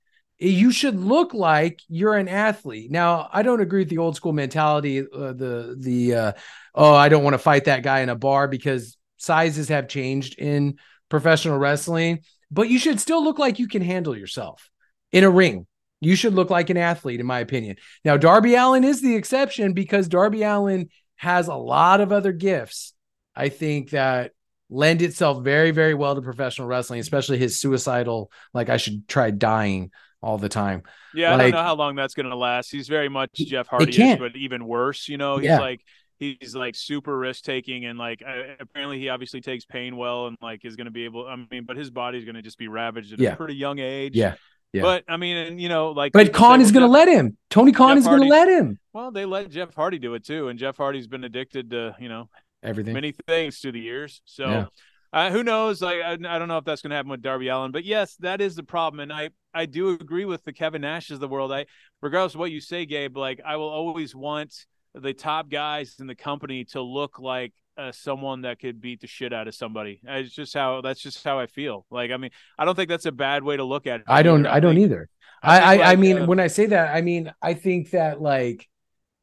[0.42, 2.90] You should look like you're an athlete.
[2.90, 5.00] Now, I don't agree with the old school mentality.
[5.00, 6.32] Uh, the, the, uh,
[6.74, 10.38] oh, I don't want to fight that guy in a bar because sizes have changed
[10.38, 10.78] in
[11.10, 12.20] professional wrestling,
[12.50, 14.70] but you should still look like you can handle yourself
[15.12, 15.66] in a ring.
[16.00, 17.76] You should look like an athlete, in my opinion.
[18.02, 22.94] Now, Darby Allin is the exception because Darby Allin has a lot of other gifts.
[23.36, 24.32] I think that
[24.70, 29.30] lend itself very, very well to professional wrestling, especially his suicidal, like I should try
[29.30, 29.90] dying
[30.22, 30.82] all the time.
[31.14, 32.70] Yeah, I don't know how long that's going to last.
[32.70, 35.08] He's very much Jeff Hardy, but even worse.
[35.08, 35.60] You know, he's Yeah.
[35.60, 35.80] like
[36.18, 40.36] he's like super risk taking, and like uh, apparently he obviously takes pain well, and
[40.42, 41.26] like is going to be able.
[41.26, 43.32] I mean, but his body's going to just be ravaged at Yeah.
[43.32, 44.14] a pretty young age.
[44.14, 44.34] Yeah.
[44.72, 44.82] Yeah.
[44.82, 47.36] But I mean, and you know, like But Khan is going to let him.
[47.48, 48.78] Tony Khan Jeff is going to let him.
[48.92, 52.08] Well, they let Jeff Hardy do it too, and Jeff Hardy's been addicted to you
[52.08, 52.28] know
[52.62, 52.94] Everything.
[52.94, 54.22] many things through the years.
[54.26, 54.66] So Yeah.
[55.12, 55.82] uh, who knows?
[55.82, 58.14] Like I, I don't know if that's going to happen with Darby Allin, but yes,
[58.20, 59.00] that is the problem.
[59.00, 61.52] And I I do agree with the Kevin Nashes of the world.
[61.52, 61.66] I
[62.00, 64.54] regardless of what you say, Gabe, like I will always want
[64.94, 69.06] the top guys in the company to look like uh, someone that could beat the
[69.06, 70.00] shit out of somebody.
[70.04, 71.86] It's just how that's just how I feel.
[71.90, 74.06] Like I mean, I don't think that's a bad way to look at it.
[74.06, 74.46] I don't.
[74.46, 74.54] either.
[74.54, 75.08] I don't think- either.
[75.42, 75.74] I I.
[75.76, 78.68] I, I mean, uh, when I say that, I mean I think that like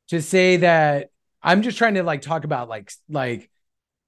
[0.10, 1.10] to say that
[1.42, 3.50] I'm just trying to like talk about like like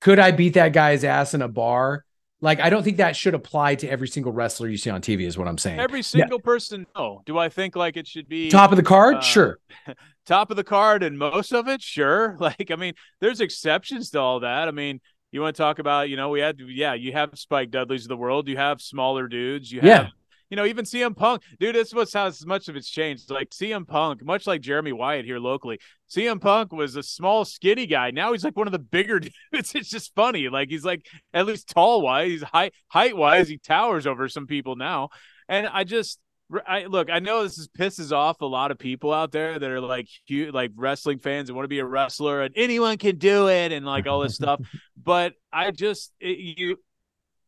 [0.02, 2.06] could I beat that guy's ass in a bar?
[2.42, 5.22] Like I don't think that should apply to every single wrestler you see on TV.
[5.26, 5.80] Is what I'm saying.
[5.80, 7.22] Every single person, no.
[7.26, 9.60] Do I think like it should be Top of the card, uh, sure.
[10.26, 14.20] top of the card and most of it sure like i mean there's exceptions to
[14.20, 17.12] all that i mean you want to talk about you know we had yeah you
[17.12, 20.08] have spike dudleys of the world you have smaller dudes you have Yeah.
[20.50, 23.88] You know even cm punk dude this was how much of it's changed like cm
[23.88, 25.80] punk much like jeremy wyatt here locally
[26.10, 29.20] cm punk was a small skinny guy now he's like one of the bigger
[29.52, 33.48] dudes it's just funny like he's like at least tall wise he's height height wise
[33.48, 35.10] he towers over some people now
[35.48, 36.20] and i just
[36.66, 37.10] I look.
[37.12, 40.08] I know this is pisses off a lot of people out there that are like
[40.26, 43.72] huge, like wrestling fans and want to be a wrestler and anyone can do it
[43.72, 44.60] and like all this stuff.
[45.02, 46.78] But I just it, you,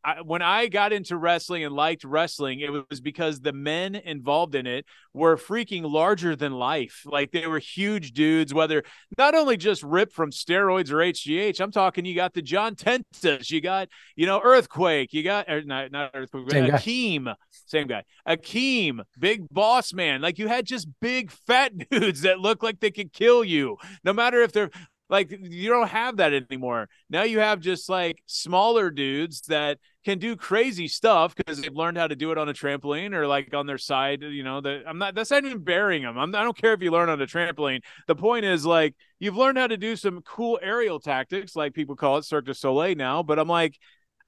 [0.04, 4.54] I, when I got into wrestling and liked wrestling, it was because the men involved
[4.54, 4.84] in it
[5.14, 7.02] were freaking larger than life.
[7.04, 8.82] Like they were huge dudes, whether
[9.16, 11.60] not only just ripped from steroids or HGH.
[11.60, 12.04] I'm talking.
[12.04, 16.10] You got the John Tentas, you got you know Earthquake, you got er, not not
[16.14, 16.78] Earthquake, Same guy.
[16.78, 17.34] Akeem,
[17.66, 20.20] same guy, Akeem, Big Boss Man.
[20.20, 24.12] Like you had just big fat dudes that looked like they could kill you, no
[24.12, 24.70] matter if they're
[25.12, 26.88] Like you don't have that anymore.
[27.10, 31.98] Now you have just like smaller dudes that can do crazy stuff because they've learned
[31.98, 34.22] how to do it on a trampoline or like on their side.
[34.22, 35.14] You know, that I'm not.
[35.14, 36.16] That's not even burying them.
[36.16, 37.82] I'm, I don't care if you learn on a trampoline.
[38.06, 41.94] The point is like you've learned how to do some cool aerial tactics, like people
[41.94, 43.22] call it Cirque du Soleil now.
[43.22, 43.78] But I'm like,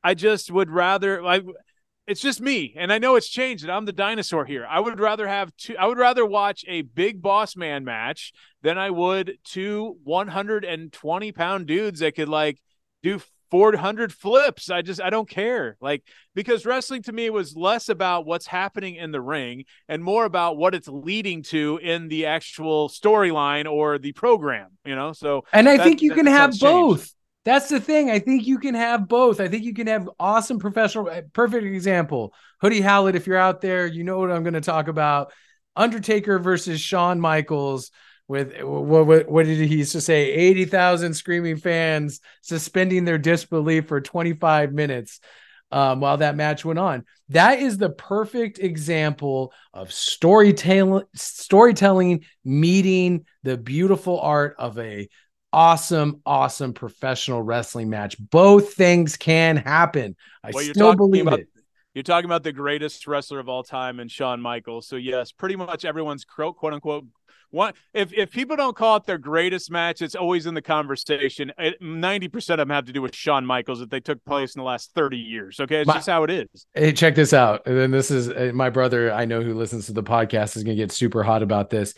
[0.02, 1.44] I just would rather like
[2.06, 4.66] it's just me and i know it's changed and i'm the dinosaur here.
[4.68, 8.32] I would rather have two i would rather watch a big boss man match
[8.62, 12.60] than i would two 120 pound dudes that could like
[13.02, 14.68] do 400 flips.
[14.68, 15.76] I just i don't care.
[15.80, 16.02] Like
[16.34, 20.56] because wrestling to me was less about what's happening in the ring and more about
[20.56, 25.12] what it's leading to in the actual storyline or the program you know?
[25.12, 27.14] So and i think you can have both changed.
[27.44, 28.10] That's the thing.
[28.10, 29.38] I think you can have both.
[29.38, 31.10] I think you can have awesome professional.
[31.10, 32.32] Eh, perfect example.
[32.60, 35.32] Hoodie Howlett, if you're out there, you know what I'm going to talk about.
[35.76, 37.90] Undertaker versus Shawn Michaels
[38.28, 43.88] with what, what, what did he used to say 80,000 screaming fans suspending their disbelief
[43.88, 45.20] for 25 minutes
[45.70, 53.26] um, while that match went on that is the perfect example of storytelling storytelling meeting
[53.42, 55.08] the beautiful art of a
[55.54, 58.16] awesome, awesome professional wrestling match.
[58.18, 60.16] Both things can happen.
[60.42, 61.48] I well, still believe about, it.
[61.94, 64.88] You're talking about the greatest wrestler of all time and Shawn Michaels.
[64.88, 67.06] So yes, pretty much everyone's quote unquote
[67.50, 71.52] one if if people don't call it their greatest match, it's always in the conversation.
[71.80, 74.58] Ninety percent of them have to do with Shawn Michaels that they took place in
[74.58, 75.60] the last thirty years.
[75.60, 76.66] Okay, it's my, just how it is.
[76.74, 77.64] Hey, check this out.
[77.66, 79.12] And then this is uh, my brother.
[79.12, 81.94] I know who listens to the podcast is going to get super hot about this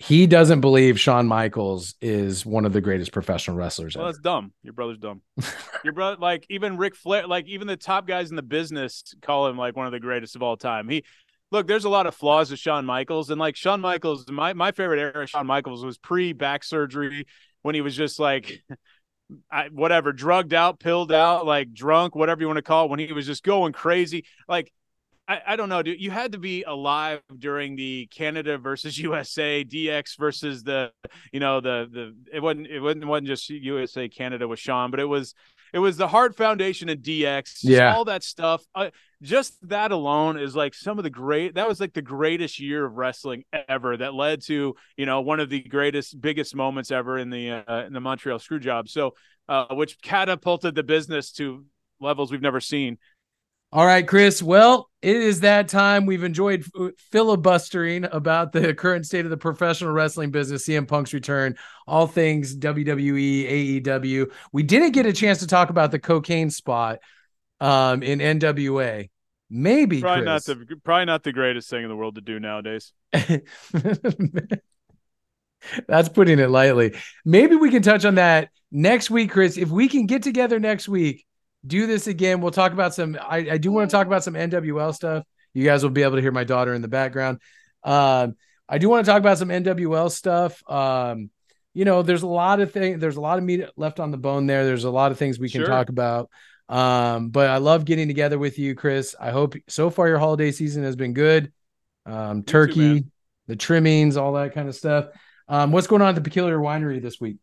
[0.00, 3.94] he doesn't believe Shawn Michaels is one of the greatest professional wrestlers.
[3.94, 4.12] Well, ever.
[4.12, 4.52] that's dumb.
[4.62, 5.20] Your brother's dumb.
[5.84, 9.46] Your brother, like even Ric Flair, like even the top guys in the business call
[9.46, 10.88] him like one of the greatest of all time.
[10.88, 11.04] He
[11.50, 14.72] look, there's a lot of flaws with Shawn Michaels, and like Shawn Michaels, my my
[14.72, 17.26] favorite era of Shawn Michaels was pre back surgery
[17.60, 18.62] when he was just like.
[19.48, 22.98] I, whatever, drugged out, pilled out, like drunk, whatever you want to call it, when
[22.98, 24.24] he was just going crazy.
[24.48, 24.72] Like
[25.30, 26.00] I, I don't know, dude.
[26.00, 30.90] You had to be alive during the Canada versus USA, DX versus the,
[31.32, 34.90] you know, the the it wasn't it wasn't, it wasn't just USA Canada with Shawn,
[34.90, 35.34] but it was
[35.72, 38.64] it was the Hart Foundation and DX, yeah, all that stuff.
[38.74, 38.90] Uh,
[39.22, 41.54] just that alone is like some of the great.
[41.54, 43.96] That was like the greatest year of wrestling ever.
[43.96, 47.84] That led to you know one of the greatest, biggest moments ever in the uh,
[47.84, 48.88] in the Montreal Screwjob.
[48.88, 49.14] So,
[49.48, 51.64] uh, which catapulted the business to
[52.00, 52.98] levels we've never seen.
[53.72, 54.42] All right, Chris.
[54.42, 56.04] Well, it is that time.
[56.04, 56.64] We've enjoyed
[57.12, 61.54] filibustering about the current state of the professional wrestling business, CM Punk's return,
[61.86, 64.32] all things WWE, AEW.
[64.52, 66.98] We didn't get a chance to talk about the cocaine spot
[67.60, 69.08] um, in NWA.
[69.48, 70.48] Maybe probably Chris.
[70.48, 72.92] not the probably not the greatest thing in the world to do nowadays.
[75.86, 76.96] That's putting it lightly.
[77.24, 79.56] Maybe we can touch on that next week, Chris.
[79.56, 81.24] If we can get together next week
[81.66, 82.40] do this again.
[82.40, 83.18] We'll talk about some.
[83.20, 85.24] I, I do want to talk about some NWL stuff.
[85.52, 87.40] You guys will be able to hear my daughter in the background.
[87.82, 88.36] Um,
[88.68, 90.62] I do want to talk about some NWL stuff.
[90.70, 91.30] Um,
[91.74, 93.00] you know, there's a lot of things.
[93.00, 94.64] There's a lot of meat left on the bone there.
[94.64, 95.68] There's a lot of things we can sure.
[95.68, 96.30] talk about.
[96.68, 99.16] Um, but I love getting together with you, Chris.
[99.20, 101.52] I hope so far your holiday season has been good.
[102.06, 103.06] Um, turkey, too,
[103.48, 105.06] the trimmings, all that kind of stuff.
[105.48, 107.38] Um, what's going on at the Peculiar Winery this week?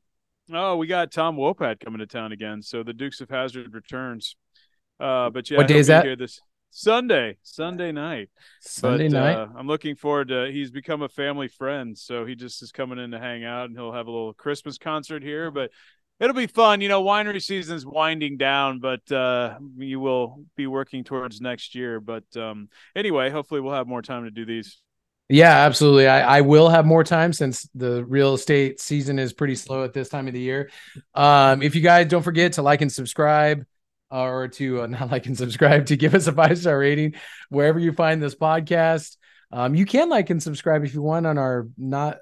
[0.52, 2.62] Oh, we got Tom Wopat coming to town again.
[2.62, 4.36] So the Dukes of Hazzard returns.
[5.00, 6.18] Uh, but yeah, what day is that?
[6.18, 6.40] This
[6.70, 8.30] Sunday, Sunday night.
[8.62, 9.36] Sunday but, night.
[9.36, 10.50] Uh, I'm looking forward to.
[10.52, 13.78] He's become a family friend, so he just is coming in to hang out, and
[13.78, 15.52] he'll have a little Christmas concert here.
[15.52, 15.72] But
[16.20, 16.82] it'll be fun.
[16.82, 22.00] You know, winery season's winding down, but uh, you will be working towards next year.
[22.00, 24.80] But um, anyway, hopefully we'll have more time to do these.
[25.30, 26.08] Yeah, absolutely.
[26.08, 29.94] I, I will have more time since the real estate season is pretty slow at
[29.94, 30.70] this time of the year.
[31.14, 33.66] Um, if you guys don't forget to like and subscribe,
[34.10, 37.16] uh, or to uh, not like and subscribe, to give us a five star rating
[37.50, 39.18] wherever you find this podcast.
[39.52, 42.18] Um, you can like and subscribe if you want on our not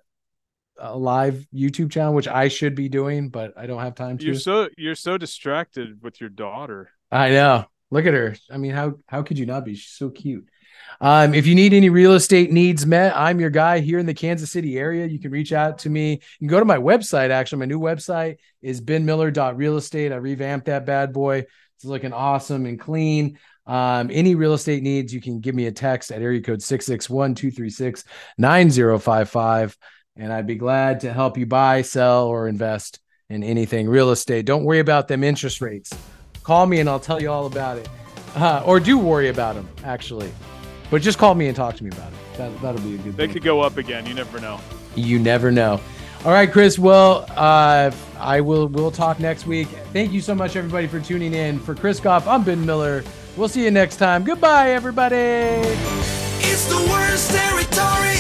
[0.80, 4.26] a live YouTube channel, which I should be doing, but I don't have time to.
[4.26, 6.90] You're so you're so distracted with your daughter.
[7.12, 7.66] I know.
[7.92, 8.36] Look at her.
[8.52, 9.76] I mean, how how could you not be?
[9.76, 10.48] She's so cute.
[11.02, 14.14] Um, if you need any real estate needs met, I'm your guy here in the
[14.14, 15.06] Kansas City area.
[15.06, 16.14] You can reach out to me.
[16.14, 17.30] You can go to my website.
[17.30, 20.12] Actually, my new website is benmiller.realestate.
[20.12, 21.46] I revamped that bad boy.
[21.76, 23.38] It's looking awesome and clean.
[23.68, 27.36] Um, any real estate needs, you can give me a text at area code 661
[27.36, 28.04] 236
[28.38, 29.78] 9055.
[30.18, 33.00] And I'd be glad to help you buy, sell, or invest
[33.30, 34.46] in anything real estate.
[34.46, 35.92] Don't worry about them interest rates.
[36.44, 37.90] Call me and I'll tell you all about it.
[38.36, 40.32] Uh, or do worry about them, actually.
[40.90, 42.38] But just call me and talk to me about it.
[42.38, 43.12] That, that'll be a good thing.
[43.14, 43.34] They thing.
[43.34, 44.06] could go up again.
[44.06, 44.60] You never know.
[44.96, 45.80] You never know.
[46.24, 46.80] All right, Chris.
[46.80, 48.68] Well, uh, I will.
[48.68, 49.68] We'll talk next week.
[49.94, 51.60] Thank you so much, everybody, for tuning in.
[51.60, 53.04] For Chris Goff, I'm Ben Miller.
[53.38, 54.24] We'll see you next time.
[54.24, 55.16] Goodbye, everybody.
[55.16, 58.16] It's the worst territory.